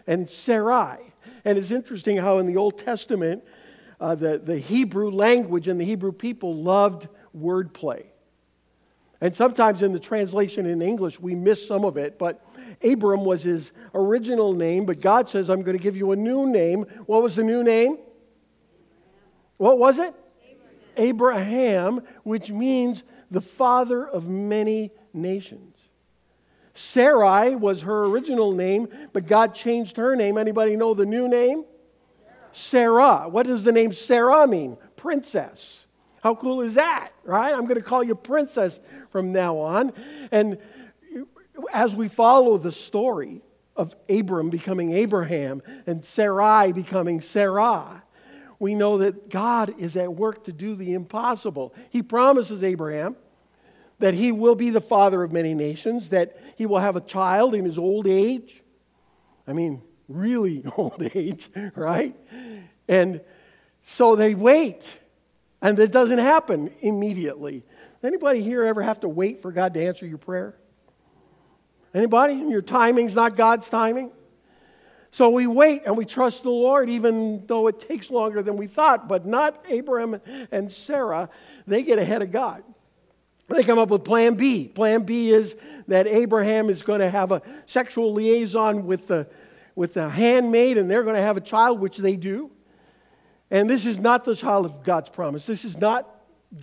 and 0.06 0.28
Sarai. 0.28 0.98
And 1.44 1.58
it's 1.58 1.70
interesting 1.70 2.16
how 2.16 2.38
in 2.38 2.46
the 2.46 2.56
Old 2.56 2.78
Testament, 2.78 3.42
uh, 4.00 4.14
the, 4.14 4.38
the 4.38 4.58
Hebrew 4.58 5.10
language 5.10 5.68
and 5.68 5.80
the 5.80 5.84
Hebrew 5.84 6.12
people 6.12 6.54
loved 6.54 7.08
wordplay. 7.36 8.04
And 9.20 9.34
sometimes 9.34 9.82
in 9.82 9.92
the 9.92 10.00
translation 10.00 10.66
in 10.66 10.82
English, 10.82 11.20
we 11.20 11.34
miss 11.34 11.66
some 11.66 11.84
of 11.84 11.96
it, 11.96 12.18
but 12.18 12.44
Abram 12.84 13.24
was 13.24 13.42
his 13.42 13.72
original 13.94 14.52
name, 14.52 14.86
but 14.86 15.00
God 15.00 15.28
says, 15.28 15.48
I'm 15.48 15.62
going 15.62 15.76
to 15.76 15.82
give 15.82 15.96
you 15.96 16.12
a 16.12 16.16
new 16.16 16.48
name. 16.48 16.82
What 17.06 17.22
was 17.22 17.36
the 17.36 17.44
new 17.44 17.62
name? 17.62 17.98
What 19.56 19.78
was 19.78 19.98
it? 19.98 20.14
Abraham, 20.96 21.94
Abraham 21.96 22.02
which 22.24 22.50
means 22.50 23.04
the 23.30 23.40
father 23.40 24.06
of 24.06 24.28
many 24.28 24.90
nations. 25.14 25.76
Sarai 26.74 27.54
was 27.54 27.82
her 27.82 28.04
original 28.04 28.52
name, 28.52 28.88
but 29.12 29.26
God 29.26 29.54
changed 29.54 29.96
her 29.96 30.16
name. 30.16 30.38
Anybody 30.38 30.76
know 30.76 30.94
the 30.94 31.06
new 31.06 31.28
name? 31.28 31.64
Sarah. 32.52 33.18
Sarah. 33.20 33.28
What 33.28 33.46
does 33.46 33.64
the 33.64 33.72
name 33.72 33.92
Sarah 33.92 34.46
mean? 34.46 34.76
Princess. 34.96 35.86
How 36.22 36.34
cool 36.34 36.62
is 36.62 36.74
that, 36.74 37.10
right? 37.24 37.52
I'm 37.52 37.62
going 37.62 37.76
to 37.76 37.82
call 37.82 38.02
you 38.04 38.14
princess 38.14 38.78
from 39.10 39.32
now 39.32 39.58
on. 39.58 39.92
And 40.30 40.58
as 41.72 41.94
we 41.94 42.08
follow 42.08 42.58
the 42.58 42.72
story 42.72 43.42
of 43.76 43.94
Abram 44.08 44.50
becoming 44.50 44.92
Abraham 44.92 45.62
and 45.86 46.04
Sarai 46.04 46.72
becoming 46.72 47.20
Sarah, 47.20 48.02
we 48.58 48.74
know 48.74 48.98
that 48.98 49.28
God 49.28 49.74
is 49.78 49.96
at 49.96 50.14
work 50.14 50.44
to 50.44 50.52
do 50.52 50.76
the 50.76 50.94
impossible. 50.94 51.74
He 51.90 52.02
promises 52.02 52.62
Abraham 52.62 53.16
that 53.98 54.14
he 54.14 54.32
will 54.32 54.54
be 54.54 54.70
the 54.70 54.80
father 54.80 55.22
of 55.22 55.32
many 55.32 55.54
nations, 55.54 56.10
that 56.10 56.36
he 56.56 56.66
will 56.66 56.78
have 56.78 56.96
a 56.96 57.00
child 57.00 57.54
in 57.54 57.64
his 57.64 57.78
old 57.78 58.06
age. 58.06 58.62
I 59.46 59.52
mean, 59.52 59.82
really 60.08 60.64
old 60.76 61.02
age, 61.14 61.48
right? 61.74 62.16
And 62.88 63.20
so 63.82 64.16
they 64.16 64.34
wait, 64.34 64.88
and 65.60 65.78
it 65.78 65.92
doesn't 65.92 66.18
happen 66.18 66.72
immediately. 66.80 67.64
Anybody 68.02 68.42
here 68.42 68.64
ever 68.64 68.82
have 68.82 69.00
to 69.00 69.08
wait 69.08 69.42
for 69.42 69.52
God 69.52 69.74
to 69.74 69.84
answer 69.84 70.06
your 70.06 70.18
prayer? 70.18 70.56
Anybody? 71.94 72.34
Your 72.34 72.62
timing's 72.62 73.14
not 73.14 73.36
God's 73.36 73.68
timing? 73.68 74.10
So 75.10 75.28
we 75.28 75.46
wait 75.46 75.82
and 75.84 75.96
we 75.96 76.06
trust 76.06 76.42
the 76.42 76.50
Lord, 76.50 76.88
even 76.88 77.46
though 77.46 77.66
it 77.66 77.78
takes 77.78 78.10
longer 78.10 78.42
than 78.42 78.56
we 78.56 78.66
thought, 78.66 79.08
but 79.08 79.26
not 79.26 79.62
Abraham 79.68 80.20
and 80.50 80.72
Sarah. 80.72 81.28
They 81.66 81.82
get 81.82 81.98
ahead 81.98 82.22
of 82.22 82.30
God. 82.30 82.64
They 83.48 83.62
come 83.62 83.78
up 83.78 83.90
with 83.90 84.04
plan 84.04 84.34
B. 84.34 84.68
Plan 84.68 85.02
B 85.02 85.30
is 85.30 85.54
that 85.88 86.06
Abraham 86.06 86.70
is 86.70 86.80
going 86.80 87.00
to 87.00 87.10
have 87.10 87.30
a 87.30 87.42
sexual 87.66 88.14
liaison 88.14 88.86
with 88.86 89.06
the, 89.08 89.28
with 89.74 89.92
the 89.92 90.08
handmaid, 90.08 90.78
and 90.78 90.90
they're 90.90 91.02
going 91.02 91.16
to 91.16 91.22
have 91.22 91.36
a 91.36 91.42
child, 91.42 91.78
which 91.78 91.98
they 91.98 92.16
do. 92.16 92.50
And 93.50 93.68
this 93.68 93.84
is 93.84 93.98
not 93.98 94.24
the 94.24 94.34
child 94.34 94.64
of 94.64 94.82
God's 94.82 95.10
promise. 95.10 95.44
This 95.44 95.66
is 95.66 95.76
not 95.76 96.08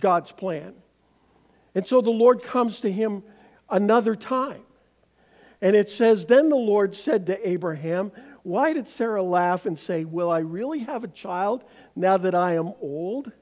God's 0.00 0.32
plan. 0.32 0.74
And 1.76 1.86
so 1.86 2.00
the 2.00 2.10
Lord 2.10 2.42
comes 2.42 2.80
to 2.80 2.90
him 2.90 3.22
another 3.68 4.16
time. 4.16 4.62
And 5.62 5.76
it 5.76 5.90
says, 5.90 6.26
Then 6.26 6.48
the 6.48 6.56
Lord 6.56 6.94
said 6.94 7.26
to 7.26 7.48
Abraham, 7.48 8.12
Why 8.42 8.72
did 8.72 8.88
Sarah 8.88 9.22
laugh 9.22 9.66
and 9.66 9.78
say, 9.78 10.04
Will 10.04 10.30
I 10.30 10.38
really 10.38 10.80
have 10.80 11.04
a 11.04 11.08
child 11.08 11.64
now 11.94 12.16
that 12.16 12.34
I 12.34 12.54
am 12.54 12.72
old? 12.80 13.32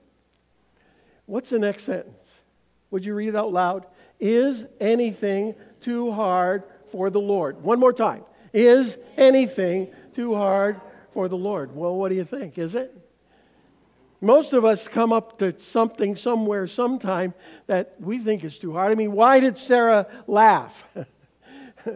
What's 1.27 1.51
the 1.51 1.59
next 1.59 1.85
sentence? 1.85 2.23
Would 2.91 3.05
you 3.05 3.15
read 3.15 3.29
it 3.29 3.37
out 3.37 3.53
loud? 3.53 3.87
Is 4.19 4.65
anything 4.81 5.55
too 5.81 6.11
hard 6.11 6.65
for 6.91 7.11
the 7.11 7.21
Lord? 7.21 7.63
One 7.63 7.79
more 7.79 7.93
time. 7.93 8.25
Is 8.53 8.97
anything 9.17 9.93
too 10.15 10.35
hard 10.35 10.81
for 11.13 11.29
the 11.29 11.37
Lord? 11.37 11.77
Well, 11.77 11.95
what 11.97 12.09
do 12.09 12.15
you 12.15 12.25
think? 12.25 12.59
Is 12.59 12.75
it? 12.75 12.95
Most 14.21 14.53
of 14.53 14.65
us 14.65 14.89
come 14.89 15.13
up 15.13 15.39
to 15.39 15.59
something 15.61 16.17
somewhere, 16.17 16.67
sometime 16.67 17.35
that 17.67 17.95
we 18.01 18.19
think 18.19 18.43
is 18.43 18.59
too 18.59 18.73
hard. 18.73 18.91
I 18.91 18.97
mean, 18.97 19.13
why 19.13 19.39
did 19.39 19.59
Sarah 19.59 20.09
laugh? 20.27 20.85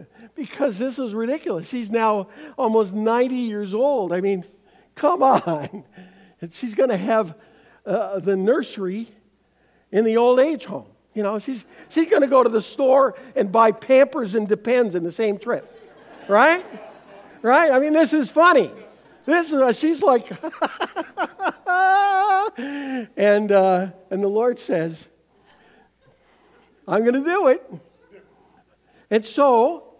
because 0.35 0.77
this 0.77 0.99
is 0.99 1.13
ridiculous. 1.13 1.67
She's 1.67 1.89
now 1.89 2.27
almost 2.57 2.93
90 2.93 3.35
years 3.35 3.73
old. 3.73 4.13
I 4.13 4.21
mean, 4.21 4.43
come 4.95 5.23
on. 5.23 5.83
And 6.41 6.53
she's 6.53 6.73
going 6.73 6.89
to 6.89 6.97
have 6.97 7.35
uh, 7.85 8.19
the 8.19 8.35
nursery 8.35 9.09
in 9.91 10.05
the 10.05 10.17
old 10.17 10.39
age 10.39 10.65
home. 10.65 10.87
You 11.13 11.23
know, 11.23 11.39
she's, 11.39 11.65
she's 11.89 12.09
going 12.09 12.21
to 12.21 12.27
go 12.27 12.43
to 12.43 12.49
the 12.49 12.61
store 12.61 13.15
and 13.35 13.51
buy 13.51 13.71
Pampers 13.71 14.35
and 14.35 14.47
Depends 14.47 14.95
in 14.95 15.03
the 15.03 15.11
same 15.11 15.37
trip. 15.37 15.79
Right? 16.27 16.65
Right? 17.41 17.71
I 17.71 17.79
mean, 17.79 17.93
this 17.93 18.13
is 18.13 18.29
funny. 18.29 18.71
This 19.25 19.47
is, 19.47 19.53
uh, 19.53 19.71
she's 19.71 20.01
like, 20.01 20.29
and, 23.17 23.51
uh, 23.51 23.87
and 24.09 24.23
the 24.23 24.27
Lord 24.27 24.59
says, 24.59 25.07
I'm 26.87 27.01
going 27.03 27.13
to 27.13 27.23
do 27.23 27.47
it. 27.47 27.63
And 29.13 29.23
so 29.23 29.93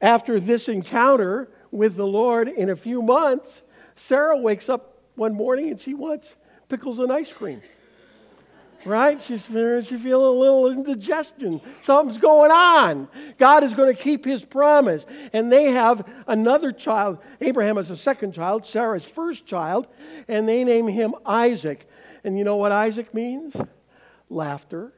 after 0.00 0.40
this 0.40 0.66
encounter 0.70 1.50
with 1.70 1.94
the 1.94 2.06
Lord 2.06 2.48
in 2.48 2.70
a 2.70 2.76
few 2.76 3.02
months, 3.02 3.60
Sarah 3.96 4.38
wakes 4.38 4.70
up 4.70 5.02
one 5.14 5.34
morning 5.34 5.68
and 5.68 5.78
she 5.78 5.92
wants 5.92 6.36
pickles 6.70 6.98
and 6.98 7.12
ice 7.12 7.30
cream. 7.30 7.60
right? 8.86 9.20
She's, 9.20 9.44
she's 9.44 10.00
feeling 10.00 10.08
a 10.08 10.40
little 10.40 10.70
indigestion. 10.70 11.60
Something's 11.82 12.16
going 12.16 12.50
on. 12.50 13.08
God 13.36 13.62
is 13.62 13.74
going 13.74 13.94
to 13.94 14.02
keep 14.02 14.24
his 14.24 14.42
promise. 14.42 15.04
And 15.34 15.52
they 15.52 15.72
have 15.72 16.08
another 16.26 16.72
child. 16.72 17.18
Abraham 17.42 17.76
has 17.76 17.90
a 17.90 17.96
second 17.96 18.32
child, 18.32 18.64
Sarah's 18.64 19.04
first 19.04 19.44
child, 19.44 19.86
and 20.28 20.48
they 20.48 20.64
name 20.64 20.88
him 20.88 21.14
Isaac. 21.26 21.86
And 22.24 22.38
you 22.38 22.44
know 22.44 22.56
what 22.56 22.72
Isaac 22.72 23.12
means? 23.12 23.54
Laughter. 24.30 24.94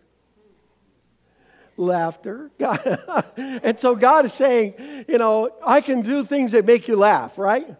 Laughter. 1.78 2.50
and 3.36 3.78
so 3.78 3.94
God 3.94 4.24
is 4.24 4.32
saying, 4.32 4.74
you 5.08 5.16
know, 5.16 5.50
I 5.64 5.80
can 5.80 6.02
do 6.02 6.24
things 6.24 6.52
that 6.52 6.66
make 6.66 6.88
you 6.88 6.96
laugh, 6.96 7.38
right? 7.38 7.76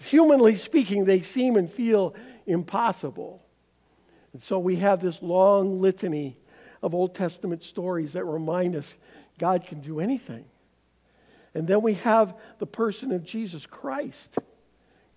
Humanly 0.00 0.56
speaking, 0.56 1.04
they 1.04 1.20
seem 1.20 1.56
and 1.56 1.70
feel 1.70 2.14
impossible. 2.46 3.42
And 4.32 4.42
so 4.42 4.58
we 4.58 4.76
have 4.76 5.02
this 5.02 5.20
long 5.22 5.80
litany 5.80 6.38
of 6.82 6.94
Old 6.94 7.14
Testament 7.14 7.62
stories 7.62 8.14
that 8.14 8.24
remind 8.24 8.74
us 8.74 8.94
God 9.38 9.66
can 9.66 9.80
do 9.80 10.00
anything. 10.00 10.46
And 11.52 11.68
then 11.68 11.82
we 11.82 11.94
have 11.94 12.34
the 12.58 12.66
person 12.66 13.12
of 13.12 13.22
Jesus 13.22 13.66
Christ, 13.66 14.38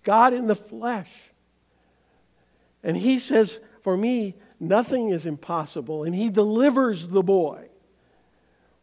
God 0.02 0.34
in 0.34 0.46
the 0.46 0.54
flesh. 0.54 1.10
And 2.82 2.98
he 2.98 3.18
says, 3.18 3.58
For 3.82 3.96
me, 3.96 4.34
nothing 4.58 5.08
is 5.08 5.24
impossible. 5.24 6.04
And 6.04 6.14
he 6.14 6.28
delivers 6.28 7.08
the 7.08 7.22
boy 7.22 7.69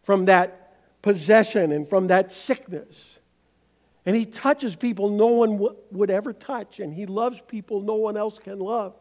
from 0.08 0.24
that 0.24 1.02
possession 1.02 1.74
and 1.74 1.86
from 1.86 2.08
that 2.08 2.32
sickness. 2.32 3.20
And 4.06 4.16
he 4.16 4.26
touches 4.26 4.74
people 4.74 5.10
no 5.10 5.28
one 5.28 5.52
w- 5.58 5.76
would 5.92 6.10
ever 6.10 6.32
touch. 6.32 6.80
And 6.80 6.94
he 6.94 7.06
loves 7.06 7.42
people 7.46 7.82
no 7.82 7.96
one 7.96 8.16
else 8.16 8.40
can 8.40 8.58
love. 8.58 8.96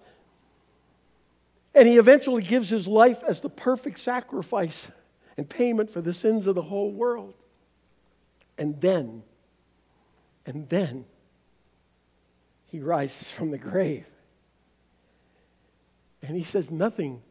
And 1.77 1.87
he 1.87 1.97
eventually 1.97 2.43
gives 2.43 2.69
his 2.69 2.89
life 2.89 3.23
as 3.23 3.41
the 3.41 3.49
perfect 3.49 4.01
sacrifice 4.01 4.91
and 5.37 5.49
payment 5.49 5.93
for 5.93 6.01
the 6.01 6.13
sins 6.13 6.49
of 6.49 6.57
the 6.57 6.63
whole 6.63 6.91
world. 6.91 7.35
And 8.59 8.81
then, 8.81 9.23
and 10.45 10.69
then, 10.69 11.05
he 12.67 12.81
rises 12.81 13.31
from 13.31 13.53
the 13.53 13.59
grave. 13.59 14.07
And 16.21 16.37
he 16.37 16.43
says, 16.43 16.69
Nothing 16.69 17.23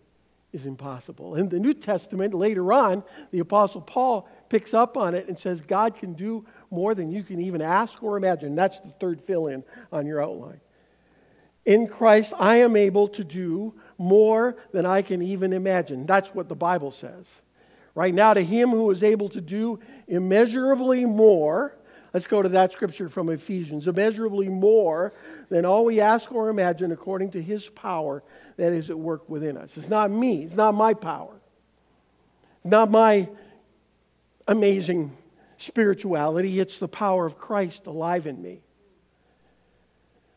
is 0.56 0.66
impossible. 0.66 1.36
In 1.36 1.50
the 1.50 1.60
New 1.60 1.74
Testament, 1.74 2.34
later 2.34 2.72
on, 2.72 3.04
the 3.32 3.40
Apostle 3.40 3.82
Paul 3.82 4.28
picks 4.48 4.74
up 4.74 4.96
on 4.96 5.14
it 5.14 5.28
and 5.28 5.38
says, 5.38 5.60
God 5.60 5.96
can 5.96 6.14
do 6.14 6.46
more 6.72 6.96
than 6.96 7.12
you 7.12 7.24
can 7.24 7.42
even 7.42 7.62
ask 7.62 8.02
or 8.02 8.16
imagine. 8.16 8.56
That's 8.56 8.80
the 8.80 8.90
third 8.90 9.22
fill 9.22 9.48
in 9.48 9.64
on 9.92 10.08
your 10.08 10.24
outline. 10.24 10.62
In 11.66 11.88
Christ, 11.88 12.34
I 12.40 12.58
am 12.58 12.78
able 12.78 13.10
to 13.10 13.24
do 13.24 13.74
more 13.98 14.56
than 14.72 14.86
I 14.86 15.02
can 15.02 15.22
even 15.22 15.52
imagine. 15.52 16.06
That's 16.06 16.34
what 16.34 16.48
the 16.48 16.56
Bible 16.56 16.92
says. 16.92 17.42
Right 17.94 18.14
now, 18.14 18.34
to 18.34 18.42
him 18.42 18.70
who 18.70 18.90
is 18.92 19.04
able 19.04 19.30
to 19.30 19.42
do 19.42 19.80
immeasurably 20.08 21.06
more, 21.06 21.76
let's 22.16 22.28
go 22.28 22.42
to 22.42 22.48
that 22.48 22.72
scripture 22.72 23.10
from 23.10 23.28
Ephesians 23.28 23.90
immeasurably 23.90 24.48
more 24.48 25.14
than 25.50 25.66
all 25.66 25.84
we 25.84 26.00
ask 26.00 26.32
or 26.32 26.48
imagine 26.48 26.94
according 26.94 27.30
to 27.30 27.42
his 27.42 27.68
power 27.68 28.24
that 28.56 28.72
is 28.72 28.90
at 28.90 28.98
work 28.98 29.28
within 29.28 29.58
us. 29.58 29.76
It's 29.76 29.90
not 29.90 30.10
me, 30.10 30.44
it's 30.44 30.56
not 30.56 30.74
my 30.76 30.94
power, 30.94 31.34
it's 32.60 32.72
not 32.72 32.90
my 32.90 33.28
amazing 34.48 35.12
spirituality, 35.58 36.58
it's 36.58 36.80
the 36.80 36.88
power 36.88 37.26
of 37.26 37.38
Christ 37.38 37.86
alive 37.86 38.28
in 38.28 38.42
me. 38.42 38.62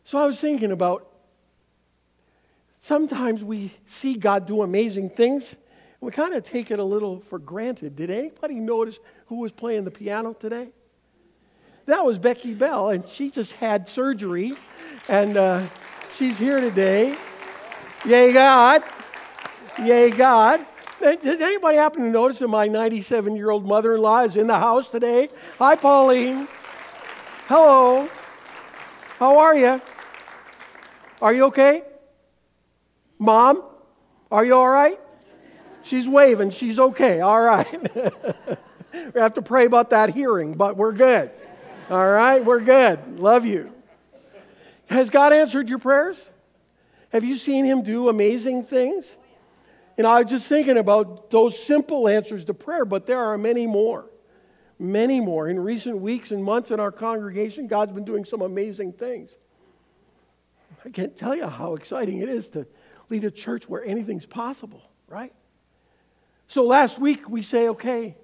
So 0.03 0.19
I 0.19 0.27
was 0.27 0.41
thinking 0.41 0.73
about 0.73 1.09
sometimes 2.79 3.45
we 3.45 3.73
see 3.87 4.17
God 4.17 4.49
do 4.49 4.63
amazing 4.63 5.11
things, 5.11 5.55
we 6.01 6.11
kind 6.11 6.35
of 6.35 6.43
take 6.43 6.73
it 6.73 6.81
a 6.81 6.85
little 6.85 7.21
for 7.21 7.39
granted. 7.39 7.95
Did 7.95 8.11
anybody 8.11 8.57
notice 8.57 8.99
who 9.27 9.37
was 9.37 9.53
playing 9.53 9.85
the 9.85 9.93
piano 9.93 10.33
today? 10.33 10.71
That 11.89 12.05
was 12.05 12.19
Becky 12.19 12.53
Bell, 12.53 12.91
and 12.91 13.09
she 13.09 13.31
just 13.31 13.55
had 13.55 13.89
surgery, 13.89 14.53
and 15.09 15.39
uh, 15.39 15.67
she's 16.13 16.37
here 16.37 16.61
today. 16.61 17.17
Yay, 18.05 18.31
God! 18.31 18.83
Yay, 19.83 20.11
God! 20.11 20.67
Did 21.01 21.41
anybody 21.41 21.79
happen 21.79 22.03
to 22.03 22.11
notice 22.11 22.41
that 22.41 22.49
my 22.49 22.67
97 22.67 23.35
year 23.37 23.49
old 23.49 23.65
mother 23.65 23.95
in 23.95 24.03
law 24.03 24.21
is 24.21 24.37
in 24.37 24.49
the 24.49 24.59
house 24.59 24.87
today? 24.89 25.31
Hi, 25.59 25.77
Pauline. 25.77 26.47
Hello. 27.47 28.07
How 29.19 29.39
are 29.39 29.57
you? 29.57 29.81
Are 31.23 31.33
you 31.33 31.47
okay? 31.47 31.85
Mom, 33.19 33.63
are 34.31 34.45
you 34.45 34.55
all 34.55 34.69
right? 34.69 35.01
She's 35.85 36.07
waving. 36.07 36.51
She's 36.51 36.79
okay. 36.79 37.23
All 37.23 37.41
right. 37.41 37.67
we 38.93 39.19
have 39.19 39.33
to 39.33 39.43
pray 39.43 39.65
about 39.65 39.89
that 39.89 40.11
hearing, 40.11 40.53
but 40.53 40.77
we're 40.77 40.93
good. 40.93 41.31
All 41.91 42.07
right? 42.09 42.45
We're 42.45 42.61
good. 42.61 43.19
Love 43.19 43.47
you. 43.47 43.73
Has 44.87 45.11
God 45.11 45.33
answered 45.33 45.69
your 45.69 45.79
prayers? 45.79 46.17
Have 47.11 47.25
you 47.25 47.37
seen 47.37 47.65
Him 47.65 47.83
do 47.83 48.09
amazing 48.09 48.65
things? 48.65 49.07
And 49.97 50.07
I 50.07 50.23
was 50.23 50.31
just 50.31 50.47
thinking 50.47 50.79
about 50.79 51.31
those 51.31 51.59
simple 51.59 52.09
answers 52.09 52.45
to 52.45 52.55
prayer, 52.55 52.85
but 52.85 53.07
there 53.07 53.19
are 53.19 53.37
many 53.37 53.67
more. 53.67 54.07
Many 54.79 55.21
more. 55.21 55.49
In 55.49 55.59
recent 55.59 55.99
weeks 55.99 56.31
and 56.31 56.45
months 56.45 56.71
in 56.71 56.79
our 56.79 56.93
congregation, 56.93 57.67
God's 57.67 57.93
been 57.93 58.05
doing 58.05 58.25
some 58.25 58.43
amazing 58.43 58.93
things. 58.93 59.37
I 60.85 60.91
can't 60.91 61.17
tell 61.17 61.35
you 61.35 61.47
how 61.47 61.75
exciting 61.75 62.19
it 62.19 62.29
is 62.29 62.49
to 62.51 62.67
lead 63.09 63.25
a 63.25 63.31
church 63.31 63.69
where 63.69 63.85
anything's 63.85 64.27
possible, 64.27 64.83
right? 65.09 65.33
So 66.47 66.65
last 66.65 66.99
week 66.99 67.29
we 67.29 67.43
say, 67.43 67.69
okay, 67.69 68.17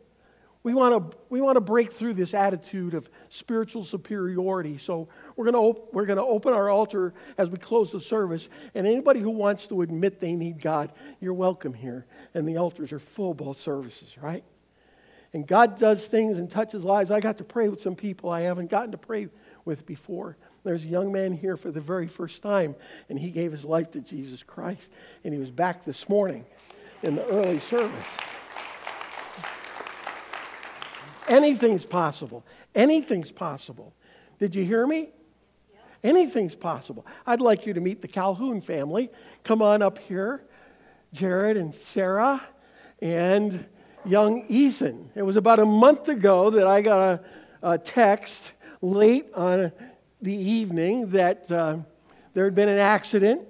we 0.65 0.73
want 0.73 1.13
to 1.13 1.19
we 1.29 1.43
want 1.43 1.57
to 1.57 1.61
break 1.61 1.93
through 1.93 2.15
this 2.15 2.35
attitude 2.35 2.95
of 2.95 3.09
spiritual 3.29 3.85
superiority. 3.85 4.79
So 4.79 5.07
we're 5.37 5.45
going 5.45 5.55
to 5.55 5.61
op- 5.61 5.93
we're 5.93 6.07
going 6.07 6.17
to 6.17 6.25
open 6.25 6.55
our 6.55 6.71
altar 6.71 7.13
as 7.39 7.49
we 7.51 7.59
close 7.59 7.93
the 7.93 8.01
service, 8.01 8.49
and 8.75 8.87
anybody 8.87 9.21
who 9.21 9.31
wants 9.31 9.67
to 9.69 9.83
admit 9.83 10.21
they 10.21 10.35
need 10.35 10.61
God, 10.61 10.91
you're 11.21 11.35
welcome 11.35 11.75
here. 11.75 12.07
And 12.33 12.49
the 12.49 12.57
altars 12.57 12.93
are 12.93 12.99
full 12.99 13.35
both 13.35 13.61
services, 13.61 14.17
right? 14.21 14.43
And 15.35 15.47
God 15.47 15.77
does 15.77 16.07
things 16.07 16.39
and 16.39 16.51
touches 16.51 16.83
lives. 16.83 17.11
I 17.11 17.21
got 17.21 17.39
to 17.39 17.45
pray 17.45 17.69
with 17.69 17.83
some 17.83 17.95
people 17.95 18.31
I 18.31 18.43
haven't 18.43 18.71
gotten 18.71 18.93
to 18.93 18.99
pray 18.99 19.29
with 19.65 19.85
before. 19.85 20.37
There's 20.63 20.85
a 20.85 20.89
young 20.89 21.13
man 21.13 21.33
here 21.33 21.59
for 21.59 21.71
the 21.71 21.81
very 21.81 22.07
first 22.07 22.43
time, 22.43 22.75
and 23.11 23.19
he 23.19 23.31
gave 23.31 23.53
his 23.53 23.67
life 23.67 23.91
to 23.91 24.01
Jesus 24.01 24.43
Christ. 24.43 24.91
And 25.25 25.35
he 25.35 25.41
was 25.41 25.51
back 25.51 25.85
this 25.85 26.09
morning 26.09 26.47
in 27.03 27.17
the 27.17 27.27
early 27.27 27.59
service. 27.59 28.07
Anything's 31.29 31.85
possible. 31.85 32.45
Anything's 32.75 33.33
possible. 33.33 33.95
Did 34.39 34.55
you 34.55 34.65
hear 34.65 34.87
me? 34.87 35.11
Anything's 36.03 36.55
possible. 36.55 37.07
I'd 37.27 37.41
like 37.41 37.67
you 37.67 37.73
to 37.73 37.81
meet 37.81 38.03
the 38.03 38.09
Calhoun 38.09 38.61
family. 38.61 39.11
Come 39.43 39.63
on 39.63 39.81
up 39.81 39.99
here. 39.99 40.45
Jared 41.13 41.57
and 41.57 41.73
Sarah 41.73 42.43
and 43.01 43.65
young 44.05 44.45
Ethan. 44.49 45.11
It 45.15 45.23
was 45.23 45.37
about 45.37 45.61
a 45.61 45.65
month 45.65 46.09
ago 46.09 46.51
that 46.51 46.67
I 46.67 46.83
got 46.83 47.01
a, 47.01 47.21
a 47.63 47.79
text 47.79 48.53
late 48.83 49.33
on 49.35 49.73
the 50.21 50.35
evening 50.35 51.11
that 51.11 51.51
uh, 51.51 51.79
there 52.35 52.45
had 52.45 52.55
been 52.55 52.69
an 52.69 52.79
accident 52.79 53.43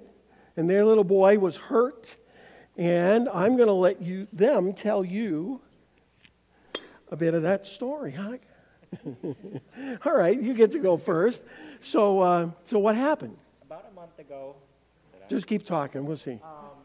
and 0.55 0.69
their 0.69 0.85
little 0.85 1.03
boy 1.03 1.37
was 1.37 1.57
hurt. 1.57 2.15
And 2.77 3.27
I'm 3.29 3.55
going 3.55 3.67
to 3.67 3.73
let 3.73 4.01
you 4.01 4.27
them 4.31 4.73
tell 4.73 5.03
you 5.03 5.61
a 7.11 7.15
bit 7.15 7.33
of 7.33 7.43
that 7.43 7.65
story, 7.65 8.11
huh? 8.11 8.37
All 10.05 10.15
right, 10.15 10.39
you 10.39 10.53
get 10.53 10.71
to 10.71 10.79
go 10.79 10.97
first. 10.97 11.43
So, 11.81 12.21
uh, 12.21 12.49
so 12.65 12.79
what 12.79 12.95
happened? 12.95 13.37
About 13.63 13.85
a 13.91 13.93
month 13.93 14.17
ago. 14.19 14.55
Just 15.27 15.47
keep 15.47 15.65
talking. 15.65 16.05
We'll 16.05 16.17
see. 16.17 16.39
Um, 16.43 16.77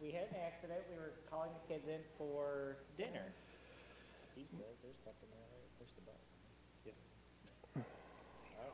we 0.00 0.10
had 0.10 0.24
an 0.30 0.36
accident. 0.44 0.80
We 0.90 0.98
were 0.98 1.12
calling 1.30 1.50
the 1.54 1.74
kids 1.74 1.86
in 1.86 2.00
for 2.18 2.76
dinner. 2.96 3.32
He 4.34 4.42
says 4.42 4.74
there's 4.82 4.96
something 5.04 5.28
there. 5.30 5.46
Right? 5.54 5.78
Push 5.78 5.94
the 5.94 6.02
button. 6.02 6.26
Yeah. 7.76 7.82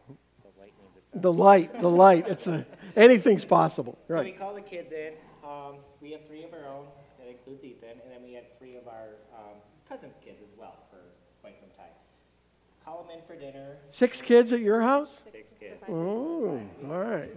Oh, 0.09 0.17
the 0.43 0.61
light 0.61 0.73
means 0.81 0.97
it's. 0.97 1.11
The 1.15 1.33
light, 1.33 1.81
the 1.83 1.91
light. 1.91 2.29
It's 2.29 2.47
a, 2.47 2.67
anything's 2.97 3.45
possible. 3.45 3.99
So 4.09 4.23
we 4.23 4.33
call 4.33 4.55
the 4.55 4.63
kids 4.63 4.93
in. 4.93 5.13
Um, 5.45 5.77
we 6.01 6.13
have 6.13 6.27
three 6.27 6.45
of 6.45 6.53
our 6.55 6.67
own. 6.67 6.87
That 7.19 7.29
includes 7.29 7.65
Ethan, 7.65 7.91
and 7.91 8.11
then 8.11 8.23
we 8.25 8.33
had 8.33 8.59
three 8.59 8.77
of 8.77 8.89
our 8.89 9.21
um, 9.37 9.61
cousins' 9.89 10.17
kids 10.25 10.41
as 10.43 10.57
well 10.57 10.77
for 10.91 10.99
quite 11.43 11.59
some 11.59 11.69
time. 11.77 11.93
Call 12.89 13.05
them 13.05 13.19
in 13.19 13.23
for 13.27 13.37
dinner. 13.37 13.77
Six 13.91 14.23
kids 14.23 14.51
at 14.51 14.61
your 14.61 14.81
house? 14.81 15.11
Six 15.31 15.53
kids. 15.53 15.85
Oh, 15.91 16.59
all 16.89 17.05
right. 17.05 17.37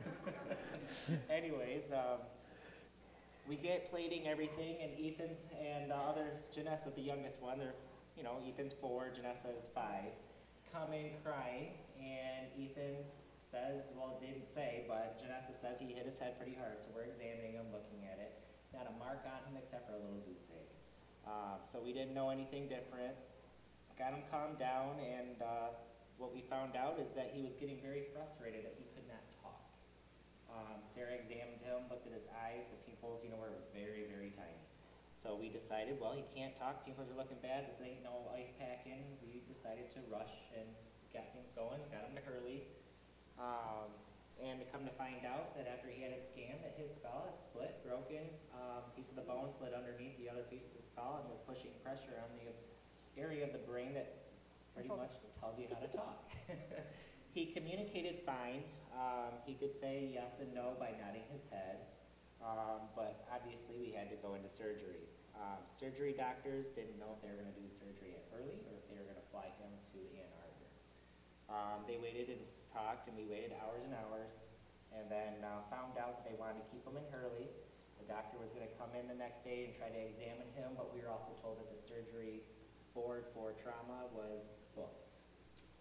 Anyways, 1.29 1.91
um, 1.91 2.23
we 3.49 3.57
get 3.57 3.91
plating 3.91 4.29
everything, 4.29 4.77
and 4.81 4.91
Ethan's 4.95 5.43
and 5.59 5.91
the 5.91 5.95
other 5.95 6.39
Janessa, 6.55 6.95
the 6.95 7.01
youngest 7.01 7.41
one, 7.41 7.59
they're, 7.59 7.75
you 8.15 8.23
know, 8.23 8.39
Ethan's 8.47 8.71
four, 8.71 9.11
Janessa 9.11 9.51
is 9.59 9.67
five, 9.75 10.15
come 10.71 10.93
in 10.93 11.11
crying, 11.21 11.75
and 11.99 12.47
Ethan 12.57 13.03
says, 13.37 13.91
well, 13.97 14.17
didn't 14.21 14.47
say, 14.47 14.85
but 14.87 15.19
Janessa 15.19 15.51
says 15.51 15.81
he 15.81 15.87
hit 15.91 16.05
his 16.05 16.17
head 16.17 16.37
pretty 16.39 16.55
hard, 16.55 16.79
so 16.79 16.87
we're 16.95 17.03
examining 17.03 17.59
him, 17.59 17.65
looking 17.73 18.07
at 18.07 18.19
it, 18.23 18.39
not 18.73 18.87
a 18.87 18.95
mark 18.97 19.27
on 19.27 19.43
him 19.51 19.59
except 19.61 19.85
for 19.85 19.95
a 19.95 19.99
little 19.99 20.23
goose 20.23 20.47
egg. 20.55 20.71
Um, 21.27 21.59
so 21.69 21.81
we 21.83 21.91
didn't 21.91 22.13
know 22.13 22.29
anything 22.29 22.69
different. 22.69 23.19
Got 24.01 24.17
him 24.17 24.25
calmed 24.33 24.57
down, 24.57 24.97
and 24.97 25.37
uh, 25.45 25.77
what 26.17 26.33
we 26.33 26.41
found 26.49 26.73
out 26.73 26.97
is 26.97 27.13
that 27.13 27.37
he 27.37 27.45
was 27.45 27.53
getting 27.53 27.77
very 27.85 28.09
frustrated 28.09 28.65
that 28.65 28.73
he 28.73 28.89
could 28.97 29.05
not 29.05 29.21
talk. 29.45 29.61
Um, 30.49 30.81
Sarah 30.89 31.13
examined 31.13 31.61
him, 31.61 31.85
looked 31.85 32.09
at 32.09 32.13
his 32.17 32.25
eyes. 32.33 32.65
The 32.73 32.81
pupils, 32.81 33.21
you 33.21 33.29
know, 33.29 33.37
were 33.37 33.53
very, 33.77 34.09
very 34.09 34.33
tiny. 34.33 34.57
So 35.13 35.37
we 35.37 35.53
decided, 35.53 36.01
well, 36.01 36.17
he 36.17 36.25
can't 36.33 36.57
talk. 36.57 36.81
Pupils 36.81 37.13
are 37.13 37.17
looking 37.21 37.37
bad. 37.45 37.69
This 37.69 37.77
ain't 37.77 38.01
no 38.01 38.25
ice 38.33 38.49
pack 38.57 38.89
in. 38.89 39.05
We 39.21 39.45
decided 39.45 39.93
to 39.93 40.01
rush 40.09 40.33
and 40.57 40.65
got 41.13 41.29
things 41.37 41.53
going. 41.53 41.77
Got 41.93 42.09
him 42.09 42.17
to 42.17 42.25
Hurley. 42.25 42.65
Um, 43.37 43.93
and 44.41 44.57
to 44.57 44.65
come 44.73 44.81
to 44.89 44.95
find 44.97 45.29
out 45.29 45.53
that 45.53 45.69
after 45.69 45.93
he 45.93 46.01
had 46.01 46.09
a 46.09 46.17
scan, 46.17 46.57
that 46.65 46.73
his 46.73 46.97
skull 46.97 47.29
is 47.29 47.37
split, 47.37 47.77
broken, 47.85 48.25
um, 48.49 48.81
piece 48.97 49.13
of 49.13 49.15
the 49.21 49.29
bone 49.29 49.53
slid 49.53 49.77
underneath 49.77 50.17
the 50.17 50.25
other 50.25 50.41
piece 50.49 50.65
of 50.65 50.73
the 50.73 50.81
skull 50.81 51.21
and 51.21 51.29
was 51.29 51.37
pushing 51.45 51.69
pressure 51.85 52.17
on 52.17 52.33
the 52.41 52.49
area 53.17 53.43
of 53.43 53.51
the 53.51 53.63
brain 53.63 53.93
that 53.93 54.21
pretty 54.73 54.89
much 54.89 55.19
tells 55.39 55.59
you 55.59 55.67
how 55.71 55.79
to 55.79 55.91
talk. 55.91 56.31
he 57.35 57.51
communicated 57.51 58.23
fine. 58.25 58.63
Um, 58.95 59.39
he 59.45 59.55
could 59.55 59.73
say 59.73 60.11
yes 60.11 60.39
and 60.39 60.53
no 60.53 60.75
by 60.79 60.91
nodding 60.99 61.27
his 61.31 61.43
head, 61.47 61.87
um, 62.43 62.91
but 62.95 63.27
obviously 63.31 63.79
we 63.79 63.91
had 63.91 64.11
to 64.11 64.17
go 64.19 64.35
into 64.35 64.51
surgery. 64.51 65.07
Um, 65.35 65.63
surgery 65.63 66.11
doctors 66.11 66.69
didn't 66.75 66.99
know 66.99 67.15
if 67.15 67.23
they 67.23 67.31
were 67.31 67.39
going 67.39 67.49
to 67.49 67.59
do 67.59 67.65
surgery 67.71 68.19
at 68.19 68.27
Hurley 68.29 68.59
or 68.67 68.75
if 68.77 68.85
they 68.91 68.99
were 68.99 69.07
going 69.07 69.17
to 69.17 69.29
fly 69.31 69.47
him 69.57 69.71
to 69.95 69.99
Ann 70.19 70.31
Arbor. 70.43 70.69
Um, 71.47 71.79
they 71.87 71.97
waited 71.97 72.29
and 72.29 72.43
talked, 72.69 73.07
and 73.07 73.15
we 73.15 73.25
waited 73.25 73.55
hours 73.63 73.83
and 73.87 73.95
hours, 73.95 74.31
and 74.91 75.07
then 75.07 75.39
uh, 75.41 75.63
found 75.71 75.95
out 75.95 76.19
that 76.19 76.25
they 76.27 76.35
wanted 76.35 76.59
to 76.59 76.67
keep 76.67 76.83
him 76.83 76.99
in 76.99 77.07
Hurley. 77.09 77.47
The 77.99 78.07
doctor 78.11 78.43
was 78.43 78.51
going 78.51 78.67
to 78.67 78.75
come 78.75 78.91
in 78.91 79.07
the 79.07 79.15
next 79.15 79.47
day 79.47 79.71
and 79.71 79.71
try 79.73 79.87
to 79.87 80.01
examine 80.03 80.51
him, 80.51 80.75
but 80.75 80.91
we 80.91 80.99
were 80.99 81.11
also 81.11 81.31
told 81.39 81.63
that 81.63 81.71
the 81.71 81.79
surgery 81.79 82.43
board 82.93 83.25
for 83.33 83.53
trauma 83.53 84.07
was 84.13 84.43
booked 84.75 85.15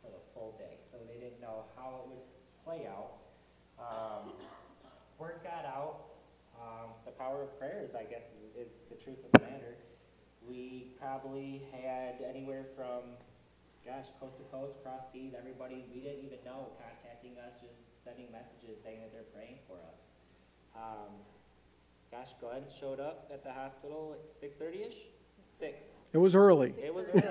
for 0.03 0.11
the 0.11 0.23
full 0.35 0.57
day, 0.59 0.79
so 0.83 0.97
they 1.07 1.21
didn't 1.21 1.41
know 1.41 1.65
how 1.77 2.03
it 2.03 2.09
would 2.09 2.25
play 2.65 2.87
out. 2.87 3.21
Um, 3.79 4.33
word 5.19 5.41
got 5.43 5.65
out. 5.65 6.07
Um, 6.61 6.91
the 7.05 7.13
power 7.13 7.43
of 7.43 7.59
prayers, 7.59 7.95
I 7.95 8.05
guess, 8.05 8.25
is, 8.37 8.69
is 8.69 8.73
the 8.91 8.97
truth 8.97 9.25
of 9.25 9.33
the 9.33 9.41
matter. 9.41 9.77
We 10.47 10.93
probably 11.01 11.63
had 11.73 12.21
anywhere 12.27 12.67
from, 12.77 13.17
gosh, 13.85 14.07
coast 14.21 14.37
to 14.39 14.43
coast, 14.45 14.83
cross 14.83 15.13
seas, 15.13 15.33
everybody 15.37 15.85
we 15.93 16.01
didn't 16.01 16.25
even 16.25 16.39
know 16.45 16.69
contacting 16.81 17.33
us, 17.45 17.55
just 17.61 18.05
sending 18.05 18.27
messages 18.33 18.83
saying 18.83 19.01
that 19.01 19.13
they're 19.13 19.31
praying 19.33 19.57
for 19.67 19.77
us. 19.89 20.09
Um, 20.77 21.13
gosh, 22.11 22.33
Glenn 22.41 22.65
showed 22.69 23.01
up 23.01 23.31
at 23.33 23.43
the 23.45 23.53
hospital 23.53 24.17
at 24.17 24.33
6:30ish. 24.33 25.09
Six. 25.53 26.00
It 26.13 26.19
was 26.19 26.35
early. 26.35 26.75
It 26.83 26.93
was 26.93 27.07
early. 27.09 27.23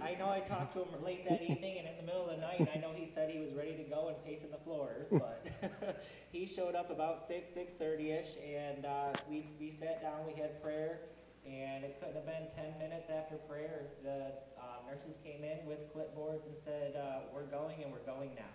I 0.00 0.14
know 0.18 0.30
I 0.30 0.40
talked 0.40 0.72
to 0.74 0.80
him 0.80 0.88
late 1.04 1.28
that 1.28 1.42
evening 1.42 1.78
and 1.78 1.88
in 1.88 1.96
the 1.96 2.02
middle 2.04 2.28
of 2.28 2.36
the 2.36 2.40
night, 2.40 2.68
I 2.74 2.78
know 2.78 2.92
he 2.94 3.06
said 3.06 3.28
he 3.30 3.40
was 3.40 3.52
ready 3.52 3.74
to 3.74 3.82
go 3.82 4.08
and 4.08 4.24
pacing 4.24 4.50
the 4.52 4.58
floors, 4.58 5.06
but 5.10 5.44
he 6.32 6.46
showed 6.46 6.76
up 6.76 6.90
about 6.90 7.26
six, 7.26 7.50
six 7.50 7.72
thirty-ish, 7.72 8.36
and, 8.44 8.86
uh, 8.86 9.12
we, 9.28 9.46
we 9.58 9.70
sat 9.70 10.00
down, 10.00 10.24
we 10.26 10.40
had 10.40 10.62
prayer, 10.62 11.00
and 11.44 11.84
it 11.84 11.98
couldn't 11.98 12.14
have 12.14 12.26
been 12.26 12.46
ten 12.54 12.78
minutes 12.78 13.10
after 13.10 13.34
prayer, 13.34 13.86
the, 14.04 14.32
uh, 14.58 14.88
nurses 14.88 15.18
came 15.24 15.42
in 15.42 15.66
with 15.66 15.92
clipboards 15.92 16.46
and 16.46 16.56
said, 16.56 16.94
uh, 16.96 17.20
we're 17.34 17.46
going 17.46 17.82
and 17.82 17.92
we're 17.92 18.06
going 18.06 18.30
now. 18.36 18.54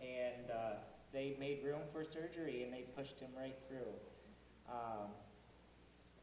And, 0.00 0.50
uh, 0.50 0.74
they 1.12 1.36
made 1.38 1.64
room 1.64 1.80
for 1.92 2.04
surgery 2.04 2.62
and 2.64 2.72
they 2.72 2.84
pushed 2.96 3.18
him 3.20 3.30
right 3.36 3.56
through. 3.68 3.92
Um, 4.68 5.08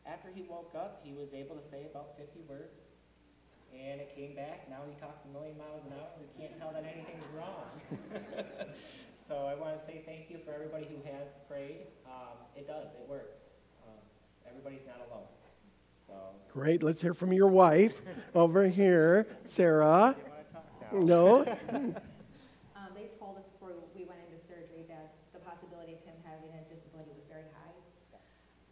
after 0.05 0.29
he 0.33 0.43
woke 0.43 0.73
up, 0.75 1.01
he 1.03 1.13
was 1.13 1.33
able 1.33 1.55
to 1.55 1.63
say 1.63 1.87
about 1.89 2.17
50 2.17 2.41
words, 2.47 2.79
and 3.73 3.99
it 3.99 4.15
came 4.15 4.35
back. 4.35 4.69
Now 4.69 4.81
he 4.87 4.93
talks 4.99 5.25
a 5.25 5.31
million 5.33 5.57
miles 5.57 5.81
an 5.85 5.93
hour. 5.93 6.09
We 6.19 6.27
can't 6.39 6.57
tell 6.57 6.71
that 6.71 6.83
anything's 6.83 7.25
wrong. 7.35 7.69
so 9.27 9.47
I 9.47 9.55
want 9.55 9.77
to 9.79 9.85
say 9.85 10.03
thank 10.05 10.29
you 10.29 10.37
for 10.45 10.53
everybody 10.53 10.85
who 10.85 11.01
has 11.09 11.27
prayed. 11.49 11.87
Um, 12.05 12.37
it 12.55 12.67
does, 12.67 12.87
it 12.93 13.09
works. 13.09 13.37
Um, 13.87 13.97
everybody's 14.47 14.85
not 14.85 15.01
alone. 15.09 15.27
So, 16.07 16.13
Great. 16.53 16.83
Let's 16.83 17.01
hear 17.01 17.13
from 17.13 17.33
your 17.33 17.47
wife 17.49 18.01
over 18.35 18.67
here, 18.69 19.25
Sarah. 19.45 20.15
you 20.15 20.29
want 20.29 20.47
to 20.47 20.53
talk 20.53 20.67
now? 20.93 20.99
No? 21.01 21.95
Um, 22.77 22.93
they 22.93 23.09
told 23.17 23.33
us 23.41 23.49
before 23.49 23.73
we 23.97 24.05
went 24.05 24.21
into 24.29 24.37
surgery 24.37 24.85
that 24.85 25.17
the 25.33 25.41
possibility 25.41 25.97
of 25.97 26.01
him 26.05 26.13
having 26.21 26.53
a 26.53 26.61
disability 26.69 27.17
was 27.17 27.25
very 27.25 27.49
high. 27.57 27.73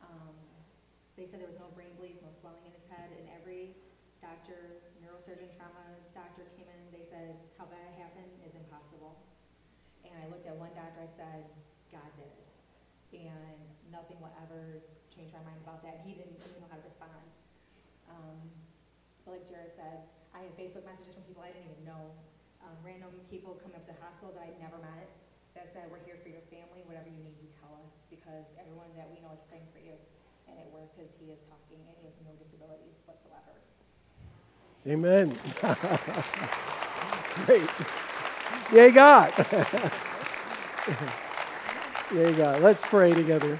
Um, 0.05 0.37
they 1.17 1.25
said 1.25 1.41
there 1.41 1.49
was 1.49 1.57
no 1.57 1.73
brain 1.73 1.89
bleeds, 1.97 2.21
no 2.21 2.29
swelling 2.29 2.61
in 2.61 2.73
his 2.77 2.85
head, 2.93 3.09
and 3.17 3.25
every 3.33 3.73
doctor, 4.21 4.85
neurosurgeon, 5.01 5.49
trauma 5.57 5.97
doctor 6.13 6.45
came 6.53 6.69
in, 6.69 6.81
they 6.93 7.01
said, 7.09 7.41
how 7.57 7.65
that 7.73 7.97
happened 7.97 8.29
is 8.45 8.53
impossible. 8.53 9.17
At 10.53 10.61
one 10.61 10.69
doctor, 10.77 11.01
I 11.01 11.09
said, 11.09 11.49
God 11.89 12.05
did 12.13 12.29
it. 12.29 12.45
And 13.25 13.57
nothing 13.89 14.21
will 14.21 14.29
ever 14.37 14.85
change 15.09 15.33
my 15.33 15.41
mind 15.41 15.57
about 15.65 15.81
that. 15.81 16.05
He 16.05 16.13
didn't 16.13 16.37
even 16.37 16.61
know 16.61 16.69
how 16.69 16.77
to 16.77 16.85
respond. 16.85 17.25
Um, 18.05 18.37
but 19.25 19.41
like 19.41 19.49
Jared 19.49 19.73
said, 19.73 20.05
I 20.29 20.45
had 20.45 20.53
Facebook 20.53 20.85
messages 20.85 21.17
from 21.17 21.25
people 21.25 21.41
I 21.41 21.49
didn't 21.57 21.73
even 21.73 21.89
know 21.89 22.13
um, 22.61 22.77
random 22.85 23.09
people 23.33 23.57
coming 23.65 23.81
up 23.81 23.89
to 23.89 23.97
the 23.97 24.01
hospital 24.05 24.29
that 24.37 24.45
I'd 24.45 24.61
never 24.61 24.77
met 24.77 25.09
that 25.57 25.73
said, 25.73 25.89
we're 25.89 26.05
here 26.05 26.21
for 26.21 26.29
your 26.29 26.45
family, 26.53 26.85
whatever 26.85 27.09
you 27.09 27.17
need, 27.17 27.33
you 27.41 27.49
tell 27.57 27.73
us, 27.81 28.05
because 28.13 28.45
everyone 28.61 28.93
that 28.93 29.09
we 29.09 29.25
know 29.25 29.33
is 29.33 29.41
praying 29.49 29.65
for 29.73 29.81
you. 29.81 29.97
And 30.45 30.53
it 30.61 30.69
worked 30.69 30.93
because 30.93 31.09
he 31.17 31.33
is 31.33 31.41
talking 31.49 31.81
and 31.81 31.97
he 31.97 32.05
has 32.05 32.13
no 32.21 32.37
disabilities 32.37 33.01
whatsoever. 33.09 33.57
Amen. 34.85 35.33
Great. 37.49 37.65
Yay, 38.69 38.93
God. 38.93 39.33
Yay, 42.13 42.33
go. 42.33 42.57
Let's 42.61 42.81
pray 42.81 43.13
together. 43.13 43.59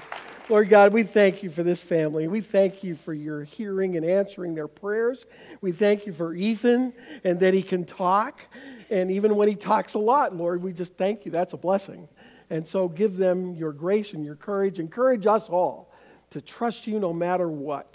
Lord 0.50 0.68
God, 0.68 0.92
we 0.92 1.04
thank 1.04 1.42
you 1.42 1.48
for 1.48 1.62
this 1.62 1.80
family. 1.80 2.28
We 2.28 2.42
thank 2.42 2.84
you 2.84 2.96
for 2.96 3.14
your 3.14 3.44
hearing 3.44 3.96
and 3.96 4.04
answering 4.04 4.54
their 4.54 4.68
prayers. 4.68 5.24
We 5.62 5.72
thank 5.72 6.06
you 6.06 6.12
for 6.12 6.34
Ethan 6.34 6.92
and 7.24 7.40
that 7.40 7.54
he 7.54 7.62
can 7.62 7.84
talk. 7.86 8.42
And 8.90 9.10
even 9.10 9.36
when 9.36 9.48
he 9.48 9.54
talks 9.54 9.94
a 9.94 9.98
lot, 9.98 10.34
Lord, 10.34 10.62
we 10.62 10.74
just 10.74 10.96
thank 10.96 11.24
you. 11.24 11.30
That's 11.30 11.54
a 11.54 11.56
blessing. 11.56 12.08
And 12.50 12.68
so 12.68 12.88
give 12.88 13.16
them 13.16 13.54
your 13.54 13.72
grace 13.72 14.12
and 14.12 14.22
your 14.22 14.36
courage. 14.36 14.78
Encourage 14.78 15.26
us 15.26 15.48
all 15.48 15.90
to 16.30 16.42
trust 16.42 16.86
you 16.86 17.00
no 17.00 17.14
matter 17.14 17.48
what. 17.48 17.94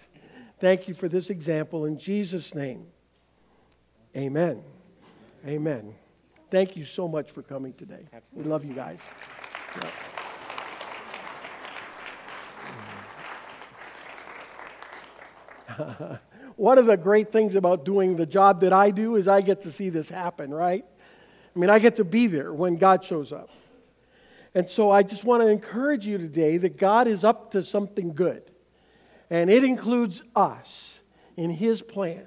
Thank 0.59 0.87
you 0.87 0.95
for 0.95 1.07
this 1.07 1.29
example 1.29 1.85
in 1.85 1.99
Jesus' 1.99 2.55
name. 2.55 2.87
Amen. 4.15 4.63
Amen. 5.45 5.93
Thank 6.51 6.75
you 6.75 6.83
so 6.83 7.07
much 7.07 7.29
for 7.29 7.43
coming 7.43 7.73
today. 7.73 8.05
We 8.33 8.43
love 8.43 8.65
you 8.65 8.73
guys. 8.73 8.99
Yeah. 15.77 16.17
One 16.55 16.77
of 16.79 16.87
the 16.87 16.97
great 16.97 17.31
things 17.31 17.55
about 17.55 17.85
doing 17.85 18.15
the 18.15 18.25
job 18.25 18.61
that 18.61 18.73
I 18.73 18.89
do 18.89 19.15
is 19.15 19.27
I 19.27 19.41
get 19.41 19.61
to 19.61 19.71
see 19.71 19.89
this 19.89 20.09
happen, 20.09 20.51
right? 20.51 20.83
I 21.55 21.59
mean, 21.59 21.69
I 21.69 21.77
get 21.77 21.97
to 21.97 22.03
be 22.03 22.25
there 22.25 22.51
when 22.51 22.77
God 22.77 23.05
shows 23.05 23.31
up. 23.31 23.49
And 24.55 24.67
so 24.67 24.89
I 24.89 25.03
just 25.03 25.23
want 25.23 25.43
to 25.43 25.47
encourage 25.47 26.07
you 26.07 26.17
today 26.17 26.57
that 26.57 26.77
God 26.77 27.07
is 27.07 27.23
up 27.23 27.51
to 27.51 27.61
something 27.61 28.13
good. 28.13 28.41
And 29.29 29.51
it 29.51 29.63
includes 29.63 30.23
us 30.35 31.01
in 31.37 31.51
His 31.51 31.83
plan. 31.83 32.25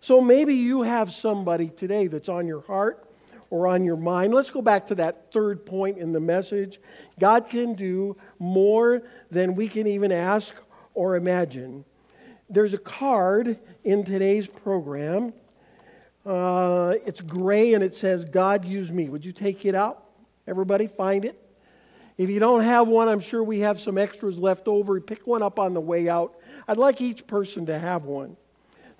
So 0.00 0.20
maybe 0.20 0.54
you 0.54 0.82
have 0.82 1.14
somebody 1.14 1.70
today 1.70 2.06
that's 2.06 2.28
on 2.28 2.46
your 2.46 2.60
heart 2.60 3.09
or 3.50 3.66
on 3.66 3.84
your 3.84 3.96
mind. 3.96 4.32
Let's 4.32 4.50
go 4.50 4.62
back 4.62 4.86
to 4.86 4.94
that 4.96 5.32
third 5.32 5.66
point 5.66 5.98
in 5.98 6.12
the 6.12 6.20
message. 6.20 6.80
God 7.18 7.48
can 7.48 7.74
do 7.74 8.16
more 8.38 9.02
than 9.30 9.54
we 9.54 9.68
can 9.68 9.86
even 9.86 10.12
ask 10.12 10.54
or 10.94 11.16
imagine. 11.16 11.84
There's 12.48 12.74
a 12.74 12.78
card 12.78 13.58
in 13.84 14.04
today's 14.04 14.46
program. 14.46 15.32
Uh, 16.24 16.94
it's 17.04 17.20
gray 17.20 17.74
and 17.74 17.82
it 17.82 17.96
says, 17.96 18.24
God 18.24 18.64
use 18.64 18.90
me. 18.90 19.08
Would 19.08 19.24
you 19.24 19.32
take 19.32 19.64
it 19.64 19.74
out? 19.74 20.04
Everybody, 20.46 20.86
find 20.86 21.24
it. 21.24 21.38
If 22.18 22.28
you 22.28 22.38
don't 22.38 22.62
have 22.62 22.86
one, 22.86 23.08
I'm 23.08 23.20
sure 23.20 23.42
we 23.42 23.60
have 23.60 23.80
some 23.80 23.96
extras 23.96 24.36
left 24.36 24.68
over. 24.68 25.00
Pick 25.00 25.26
one 25.26 25.42
up 25.42 25.58
on 25.58 25.74
the 25.74 25.80
way 25.80 26.08
out. 26.08 26.34
I'd 26.68 26.76
like 26.76 27.00
each 27.00 27.26
person 27.26 27.66
to 27.66 27.78
have 27.78 28.04
one. 28.04 28.36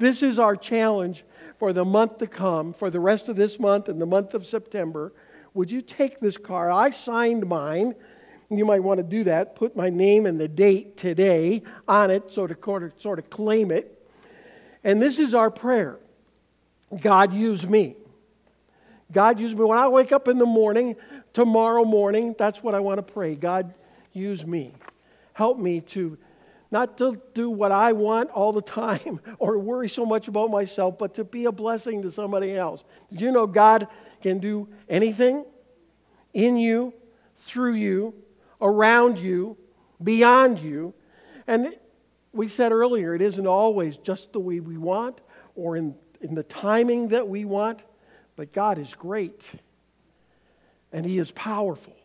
This 0.00 0.22
is 0.22 0.38
our 0.38 0.56
challenge 0.56 1.26
for 1.58 1.74
the 1.74 1.84
month 1.84 2.18
to 2.18 2.26
come, 2.26 2.72
for 2.72 2.88
the 2.88 2.98
rest 2.98 3.28
of 3.28 3.36
this 3.36 3.60
month 3.60 3.90
and 3.90 4.00
the 4.00 4.06
month 4.06 4.32
of 4.32 4.46
September. 4.46 5.12
Would 5.52 5.70
you 5.70 5.82
take 5.82 6.20
this 6.20 6.38
card? 6.38 6.72
I 6.72 6.88
signed 6.88 7.46
mine. 7.46 7.94
You 8.48 8.64
might 8.64 8.82
want 8.82 8.96
to 8.96 9.04
do 9.04 9.24
that. 9.24 9.54
Put 9.54 9.76
my 9.76 9.90
name 9.90 10.24
and 10.24 10.40
the 10.40 10.48
date 10.48 10.96
today 10.96 11.62
on 11.86 12.10
it 12.10 12.30
so 12.30 12.46
to 12.46 12.92
sort 12.96 13.18
of 13.18 13.28
claim 13.28 13.70
it. 13.70 14.08
And 14.82 15.02
this 15.02 15.18
is 15.18 15.34
our 15.34 15.50
prayer 15.50 15.98
God, 16.98 17.34
use 17.34 17.66
me. 17.66 17.94
God, 19.12 19.38
use 19.38 19.54
me. 19.54 19.64
When 19.64 19.78
I 19.78 19.88
wake 19.88 20.12
up 20.12 20.28
in 20.28 20.38
the 20.38 20.46
morning, 20.46 20.96
tomorrow 21.34 21.84
morning, 21.84 22.34
that's 22.38 22.62
what 22.62 22.74
I 22.74 22.80
want 22.80 23.06
to 23.06 23.12
pray. 23.12 23.34
God, 23.34 23.74
use 24.14 24.46
me. 24.46 24.72
Help 25.34 25.58
me 25.58 25.82
to 25.82 26.16
not 26.70 26.98
to 26.98 27.20
do 27.34 27.50
what 27.50 27.72
I 27.72 27.92
want 27.92 28.30
all 28.30 28.52
the 28.52 28.62
time 28.62 29.20
or 29.38 29.58
worry 29.58 29.88
so 29.88 30.06
much 30.06 30.28
about 30.28 30.50
myself, 30.50 30.98
but 30.98 31.14
to 31.14 31.24
be 31.24 31.46
a 31.46 31.52
blessing 31.52 32.02
to 32.02 32.10
somebody 32.10 32.54
else. 32.54 32.84
Did 33.10 33.20
you 33.20 33.32
know 33.32 33.46
God 33.46 33.88
can 34.22 34.38
do 34.38 34.68
anything 34.88 35.44
in 36.32 36.56
you, 36.56 36.94
through 37.38 37.74
you, 37.74 38.14
around 38.60 39.18
you, 39.18 39.56
beyond 40.02 40.60
you? 40.60 40.94
And 41.46 41.74
we 42.32 42.46
said 42.46 42.70
earlier, 42.70 43.14
it 43.14 43.22
isn't 43.22 43.46
always 43.46 43.96
just 43.96 44.32
the 44.32 44.40
way 44.40 44.60
we 44.60 44.76
want 44.76 45.20
or 45.56 45.76
in, 45.76 45.96
in 46.20 46.34
the 46.34 46.44
timing 46.44 47.08
that 47.08 47.26
we 47.26 47.44
want, 47.44 47.82
but 48.36 48.52
God 48.52 48.78
is 48.78 48.94
great 48.94 49.50
and 50.92 51.04
He 51.04 51.18
is 51.18 51.32
powerful. 51.32 51.96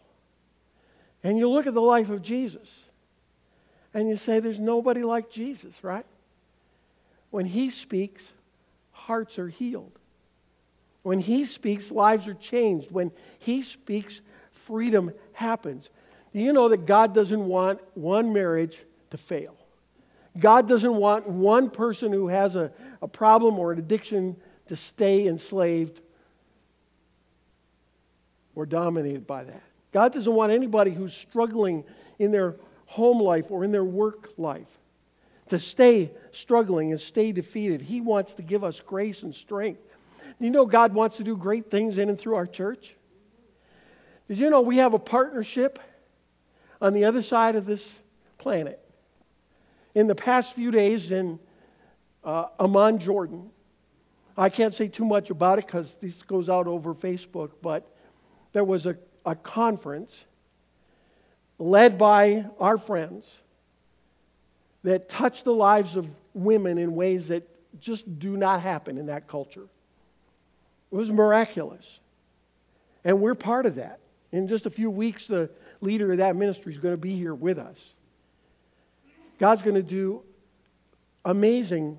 And 1.24 1.38
you 1.38 1.50
look 1.50 1.68
at 1.68 1.74
the 1.74 1.82
life 1.82 2.10
of 2.10 2.24
Jesus 2.24 2.85
and 3.96 4.10
you 4.10 4.18
say, 4.18 4.40
There's 4.40 4.60
nobody 4.60 5.02
like 5.02 5.32
Jesus, 5.32 5.84
right? 5.84 6.06
When 7.32 7.46
He 7.46 7.72
speaks, 7.72 8.22
hearts 8.92 9.40
are 9.40 9.48
healed. 9.48 9.98
When 11.02 11.20
He 11.20 11.46
speaks, 11.46 11.90
lives 11.90 12.28
are 12.28 12.36
changed. 12.36 12.92
When 12.92 13.12
He 13.40 13.64
speaks, 13.64 14.22
freedom 14.52 15.12
happens. 15.34 15.90
Do 16.34 16.40
you 16.40 16.54
know 16.54 16.70
that 16.70 16.86
God 16.86 17.16
doesn't 17.16 17.48
want 17.48 17.80
one 17.96 18.34
marriage 18.34 18.78
to 19.12 19.18
fail? 19.18 19.56
God 20.38 20.68
doesn't 20.68 20.94
want 20.94 21.28
one 21.28 21.70
person 21.70 22.12
who 22.12 22.28
has 22.28 22.58
a, 22.58 22.74
a 23.02 23.08
problem 23.08 23.58
or 23.58 23.72
an 23.72 23.80
addiction 23.80 24.36
to 24.68 24.76
stay 24.76 25.28
enslaved 25.28 26.02
or 28.54 28.66
dominated 28.66 29.26
by 29.26 29.46
that. 29.46 29.62
God 29.94 30.12
doesn't 30.12 30.34
want 30.34 30.52
anybody 30.52 30.92
who's 30.92 31.14
struggling 31.14 31.86
in 32.20 32.32
their 32.32 32.56
home 32.86 33.22
life 33.22 33.52
or 33.52 33.64
in 33.64 33.72
their 33.72 33.84
work 33.84 34.30
life 34.38 34.68
to 35.50 35.60
stay 35.60 36.12
struggling 36.32 36.92
and 36.92 37.00
stay 37.00 37.32
defeated. 37.32 37.82
He 37.82 38.02
wants 38.02 38.36
to 38.36 38.42
give 38.42 38.64
us 38.64 38.80
grace 38.80 39.24
and 39.24 39.34
strength. 39.34 39.82
You 40.40 40.50
know, 40.50 40.66
God 40.66 40.94
wants 40.94 41.18
to 41.18 41.24
do 41.24 41.38
great 41.38 41.70
things 41.70 41.98
in 41.98 42.10
and 42.10 42.20
through 42.20 42.36
our 42.36 42.48
church. 42.48 42.96
Did 44.28 44.40
you 44.40 44.50
know 44.50 44.62
we 44.62 44.78
have 44.78 44.94
a 44.94 45.00
partnership 45.00 45.80
on 46.82 46.94
the 46.94 47.06
other 47.06 47.22
side 47.22 47.56
of 47.56 47.66
this 47.66 47.88
planet? 48.38 48.80
In 49.94 50.08
the 50.08 50.16
past 50.16 50.54
few 50.54 50.72
days 50.72 51.12
in 51.12 51.40
uh, 52.24 52.48
Amman, 52.60 53.00
Jordan, 53.00 53.52
I 54.38 54.50
can't 54.50 54.74
say 54.74 54.88
too 54.88 55.06
much 55.06 55.30
about 55.30 55.60
it 55.60 55.68
because 55.68 55.96
this 55.96 56.22
goes 56.24 56.50
out 56.50 56.68
over 56.68 56.94
Facebook, 56.94 57.52
but 57.62 57.96
there 58.52 58.64
was 58.64 58.86
a, 58.86 58.98
a 59.26 59.36
conference 59.36 60.26
led 61.58 61.98
by 61.98 62.46
our 62.60 62.78
friends 62.78 63.42
that 64.84 65.10
touch 65.10 65.44
the 65.44 65.54
lives 65.54 65.96
of 65.96 66.08
women 66.34 66.78
in 66.78 66.96
ways 66.96 67.30
that 67.30 67.48
just 67.80 68.20
do 68.20 68.38
not 68.38 68.62
happen 68.62 68.98
in 68.98 69.08
that 69.08 69.28
culture. 69.28 69.68
It 70.92 70.96
was 70.96 71.12
miraculous. 71.12 72.00
And 73.04 73.22
we're 73.22 73.36
part 73.36 73.66
of 73.66 73.76
that. 73.76 74.00
In 74.32 74.48
just 74.48 74.66
a 74.66 74.70
few 74.70 74.90
weeks, 74.90 75.28
the 75.28 75.50
leader 75.82 76.12
of 76.12 76.18
that 76.20 76.36
ministry 76.36 76.72
is 76.72 76.78
going 76.78 76.94
to 76.94 77.02
be 77.02 77.16
here 77.16 77.34
with 77.34 77.58
us. 77.58 77.94
God's 79.40 79.62
going 79.62 79.76
to 79.76 79.84
do 79.84 80.24
amazing, 81.24 81.98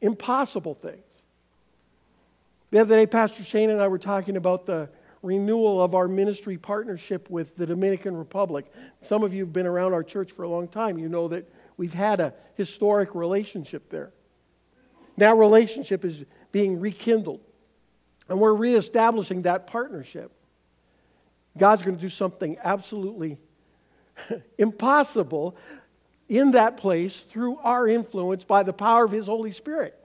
impossible 0.00 0.74
things. 0.74 1.02
The 2.70 2.80
other 2.80 2.96
day, 2.96 3.06
Pastor 3.06 3.44
Shane 3.44 3.70
and 3.70 3.80
I 3.80 3.88
were 3.88 3.98
talking 3.98 4.36
about 4.36 4.66
the 4.66 4.88
renewal 5.24 5.82
of 5.82 5.94
our 5.94 6.06
ministry 6.06 6.58
partnership 6.58 7.30
with 7.30 7.56
the 7.56 7.66
Dominican 7.66 8.16
Republic. 8.16 8.70
Some 9.00 9.24
of 9.24 9.32
you 9.32 9.44
have 9.44 9.52
been 9.52 9.66
around 9.66 9.94
our 9.94 10.04
church 10.04 10.30
for 10.30 10.42
a 10.42 10.48
long 10.48 10.68
time. 10.68 10.98
You 10.98 11.08
know 11.08 11.28
that 11.28 11.50
we've 11.76 11.94
had 11.94 12.20
a 12.20 12.34
historic 12.56 13.14
relationship 13.14 13.88
there. 13.88 14.12
That 15.16 15.36
relationship 15.36 16.04
is 16.04 16.24
being 16.52 16.78
rekindled, 16.78 17.40
and 18.28 18.38
we're 18.38 18.52
reestablishing 18.52 19.42
that 19.42 19.66
partnership. 19.66 20.30
God's 21.56 21.82
going 21.82 21.96
to 21.96 22.02
do 22.02 22.08
something 22.08 22.58
absolutely 22.62 23.38
impossible 24.58 25.56
in 26.28 26.52
that 26.52 26.76
place 26.76 27.20
through 27.20 27.58
our 27.58 27.88
influence 27.88 28.44
by 28.44 28.62
the 28.62 28.72
power 28.72 29.04
of 29.04 29.12
His 29.12 29.26
Holy 29.26 29.52
Spirit. 29.52 29.98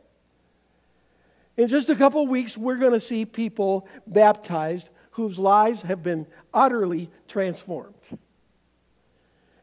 In 1.57 1.67
just 1.67 1.89
a 1.89 1.95
couple 1.95 2.25
weeks, 2.25 2.57
we're 2.57 2.77
going 2.77 2.93
to 2.93 3.01
see 3.01 3.25
people 3.25 3.87
baptized 4.07 4.89
whose 5.11 5.39
lives 5.39 5.81
have 5.81 6.03
been 6.03 6.27
utterly 6.53 7.09
transformed. 7.27 7.95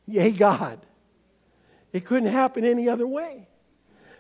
Yay, 0.07 0.31
God. 0.31 0.79
It 1.93 2.05
couldn't 2.05 2.31
happen 2.31 2.65
any 2.65 2.89
other 2.89 3.07
way. 3.07 3.49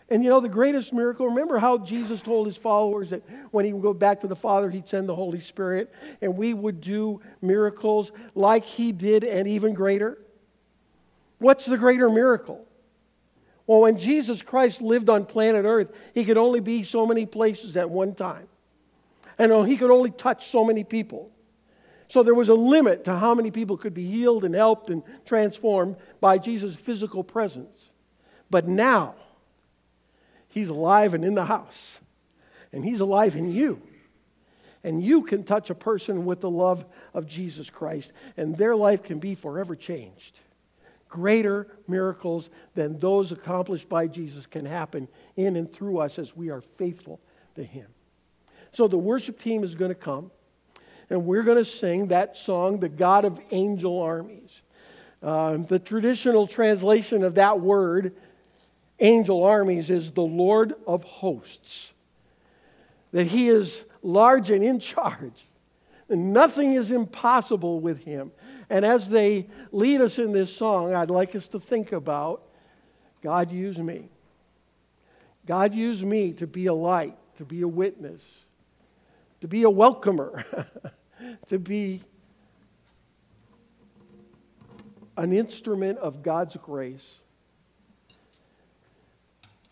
And 0.08 0.22
you 0.22 0.30
know, 0.30 0.40
the 0.40 0.48
greatest 0.48 0.92
miracle, 0.92 1.26
remember 1.26 1.58
how 1.58 1.78
Jesus 1.78 2.22
told 2.22 2.46
his 2.46 2.56
followers 2.56 3.10
that 3.10 3.22
when 3.50 3.64
he 3.64 3.72
would 3.72 3.82
go 3.82 3.92
back 3.92 4.20
to 4.20 4.28
the 4.28 4.36
Father, 4.36 4.70
he'd 4.70 4.86
send 4.86 5.08
the 5.08 5.14
Holy 5.14 5.40
Spirit, 5.40 5.92
and 6.20 6.36
we 6.36 6.54
would 6.54 6.80
do 6.80 7.20
miracles 7.42 8.12
like 8.34 8.64
he 8.64 8.92
did 8.92 9.24
and 9.24 9.48
even 9.48 9.74
greater? 9.74 10.18
What's 11.38 11.66
the 11.66 11.76
greater 11.76 12.08
miracle? 12.08 12.64
Well, 13.66 13.80
when 13.80 13.98
Jesus 13.98 14.42
Christ 14.42 14.80
lived 14.80 15.10
on 15.10 15.26
planet 15.26 15.64
Earth, 15.64 15.92
he 16.14 16.24
could 16.24 16.36
only 16.36 16.60
be 16.60 16.84
so 16.84 17.04
many 17.04 17.26
places 17.26 17.76
at 17.76 17.90
one 17.90 18.14
time 18.14 18.46
and 19.38 19.52
oh, 19.52 19.62
he 19.62 19.76
could 19.76 19.90
only 19.90 20.10
touch 20.10 20.48
so 20.50 20.64
many 20.64 20.84
people. 20.84 21.30
So 22.08 22.22
there 22.22 22.34
was 22.34 22.48
a 22.48 22.54
limit 22.54 23.04
to 23.04 23.16
how 23.16 23.34
many 23.34 23.50
people 23.50 23.76
could 23.76 23.94
be 23.94 24.06
healed 24.06 24.44
and 24.44 24.54
helped 24.54 24.90
and 24.90 25.02
transformed 25.24 25.96
by 26.20 26.38
Jesus' 26.38 26.76
physical 26.76 27.24
presence. 27.24 27.90
But 28.48 28.68
now, 28.68 29.16
he's 30.48 30.68
alive 30.68 31.14
and 31.14 31.24
in 31.24 31.34
the 31.34 31.44
house, 31.44 31.98
and 32.72 32.84
he's 32.84 33.00
alive 33.00 33.34
in 33.34 33.50
you. 33.50 33.82
And 34.84 35.02
you 35.02 35.22
can 35.22 35.42
touch 35.42 35.68
a 35.68 35.74
person 35.74 36.24
with 36.24 36.40
the 36.40 36.50
love 36.50 36.84
of 37.12 37.26
Jesus 37.26 37.68
Christ, 37.68 38.12
and 38.36 38.56
their 38.56 38.76
life 38.76 39.02
can 39.02 39.18
be 39.18 39.34
forever 39.34 39.74
changed. 39.74 40.38
Greater 41.08 41.66
miracles 41.88 42.50
than 42.74 42.98
those 43.00 43.32
accomplished 43.32 43.88
by 43.88 44.06
Jesus 44.06 44.46
can 44.46 44.64
happen 44.64 45.08
in 45.34 45.56
and 45.56 45.72
through 45.72 45.98
us 45.98 46.20
as 46.20 46.36
we 46.36 46.50
are 46.50 46.60
faithful 46.60 47.20
to 47.56 47.64
him. 47.64 47.86
So 48.76 48.86
the 48.86 48.98
worship 48.98 49.38
team 49.38 49.64
is 49.64 49.74
going 49.74 49.88
to 49.88 49.94
come, 49.94 50.30
and 51.08 51.24
we're 51.24 51.44
going 51.44 51.56
to 51.56 51.64
sing 51.64 52.08
that 52.08 52.36
song, 52.36 52.78
The 52.78 52.90
God 52.90 53.24
of 53.24 53.40
Angel 53.50 54.02
Armies. 54.02 54.60
Uh, 55.22 55.56
the 55.56 55.78
traditional 55.78 56.46
translation 56.46 57.24
of 57.24 57.36
that 57.36 57.58
word, 57.58 58.14
angel 59.00 59.42
armies, 59.44 59.88
is 59.88 60.10
the 60.10 60.20
Lord 60.20 60.74
of 60.86 61.04
hosts. 61.04 61.94
That 63.12 63.26
he 63.26 63.48
is 63.48 63.82
large 64.02 64.50
and 64.50 64.62
in 64.62 64.78
charge. 64.78 65.46
And 66.10 66.34
nothing 66.34 66.74
is 66.74 66.90
impossible 66.90 67.80
with 67.80 68.04
him. 68.04 68.30
And 68.68 68.84
as 68.84 69.08
they 69.08 69.46
lead 69.72 70.02
us 70.02 70.18
in 70.18 70.32
this 70.32 70.54
song, 70.54 70.92
I'd 70.92 71.08
like 71.08 71.34
us 71.34 71.48
to 71.48 71.60
think 71.60 71.92
about 71.92 72.42
God 73.22 73.50
use 73.50 73.78
me. 73.78 74.10
God 75.46 75.74
use 75.74 76.04
me 76.04 76.34
to 76.34 76.46
be 76.46 76.66
a 76.66 76.74
light, 76.74 77.16
to 77.38 77.46
be 77.46 77.62
a 77.62 77.68
witness, 77.68 78.20
to 79.40 79.48
be 79.48 79.62
a 79.64 79.70
welcomer, 79.70 80.44
to 81.48 81.58
be 81.58 82.02
an 85.16 85.32
instrument 85.32 85.98
of 85.98 86.22
God's 86.22 86.56
grace. 86.56 87.20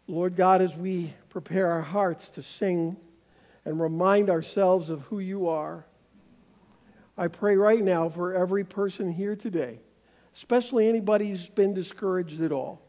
Lord 0.06 0.36
God, 0.36 0.60
as 0.60 0.76
we 0.76 1.14
prepare 1.30 1.70
our 1.70 1.82
hearts 1.82 2.30
to 2.32 2.42
sing 2.42 2.96
and 3.64 3.80
remind 3.80 4.28
ourselves 4.28 4.90
of 4.90 5.00
who 5.02 5.18
you 5.18 5.48
are, 5.48 5.86
I 7.16 7.28
pray 7.28 7.56
right 7.56 7.82
now 7.82 8.08
for 8.08 8.34
every 8.34 8.64
person 8.64 9.10
here 9.10 9.36
today, 9.36 9.78
especially 10.34 10.88
anybody 10.88 11.30
who's 11.30 11.48
been 11.48 11.72
discouraged 11.72 12.42
at 12.42 12.52
all, 12.52 12.82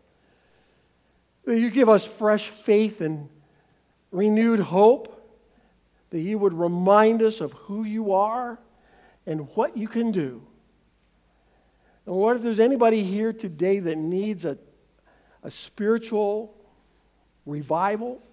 that 1.46 1.60
you 1.60 1.70
give 1.70 1.88
us 1.88 2.06
fresh 2.06 2.50
faith 2.50 3.02
and 3.02 3.30
renewed 4.12 4.60
hope 4.60 5.15
that 6.16 6.22
you 6.22 6.38
would 6.40 6.54
remind 6.54 7.22
us 7.22 7.42
of 7.42 7.52
who 7.52 7.84
you 7.84 8.14
are 8.14 8.58
and 9.28 9.50
what 9.54 9.76
you 9.76 9.86
can 9.86 10.14
do. 10.14 10.42
And 12.06 12.16
what 12.16 12.38
if 12.38 12.42
there's 12.42 12.62
anybody 12.62 13.04
here 13.04 13.34
today 13.34 13.80
that 13.80 13.98
needs 13.98 14.46
a, 14.46 14.58
a 15.44 15.52
spiritual 15.52 16.56
revival, 17.46 18.24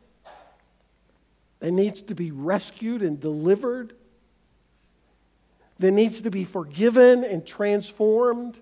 that 1.59 1.73
needs 1.73 2.03
to 2.03 2.15
be 2.15 2.31
rescued 2.31 3.03
and 3.03 3.19
delivered, 3.19 3.95
that 5.81 5.91
needs 5.91 6.21
to 6.21 6.31
be 6.31 6.45
forgiven 6.45 7.25
and 7.25 7.45
transformed? 7.45 8.61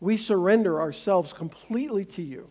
We 0.00 0.16
surrender 0.16 0.80
ourselves 0.80 1.32
completely 1.32 2.04
to 2.04 2.22
you. 2.22 2.50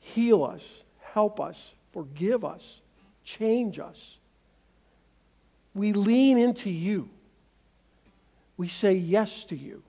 Heal 0.00 0.42
us, 0.42 0.64
help 1.12 1.38
us, 1.38 1.74
Forgive 1.92 2.44
us. 2.44 2.80
Change 3.24 3.78
us. 3.78 4.18
We 5.74 5.92
lean 5.92 6.38
into 6.38 6.70
you. 6.70 7.08
We 8.56 8.68
say 8.68 8.92
yes 8.94 9.44
to 9.46 9.56
you. 9.56 9.82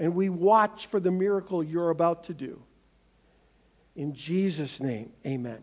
and 0.00 0.14
we 0.14 0.30
watch 0.30 0.86
for 0.86 0.98
the 0.98 1.10
miracle 1.10 1.62
you're 1.62 1.90
about 1.90 2.24
to 2.24 2.34
do. 2.34 2.58
In 3.94 4.14
Jesus' 4.14 4.80
name, 4.80 5.12
amen. 5.26 5.60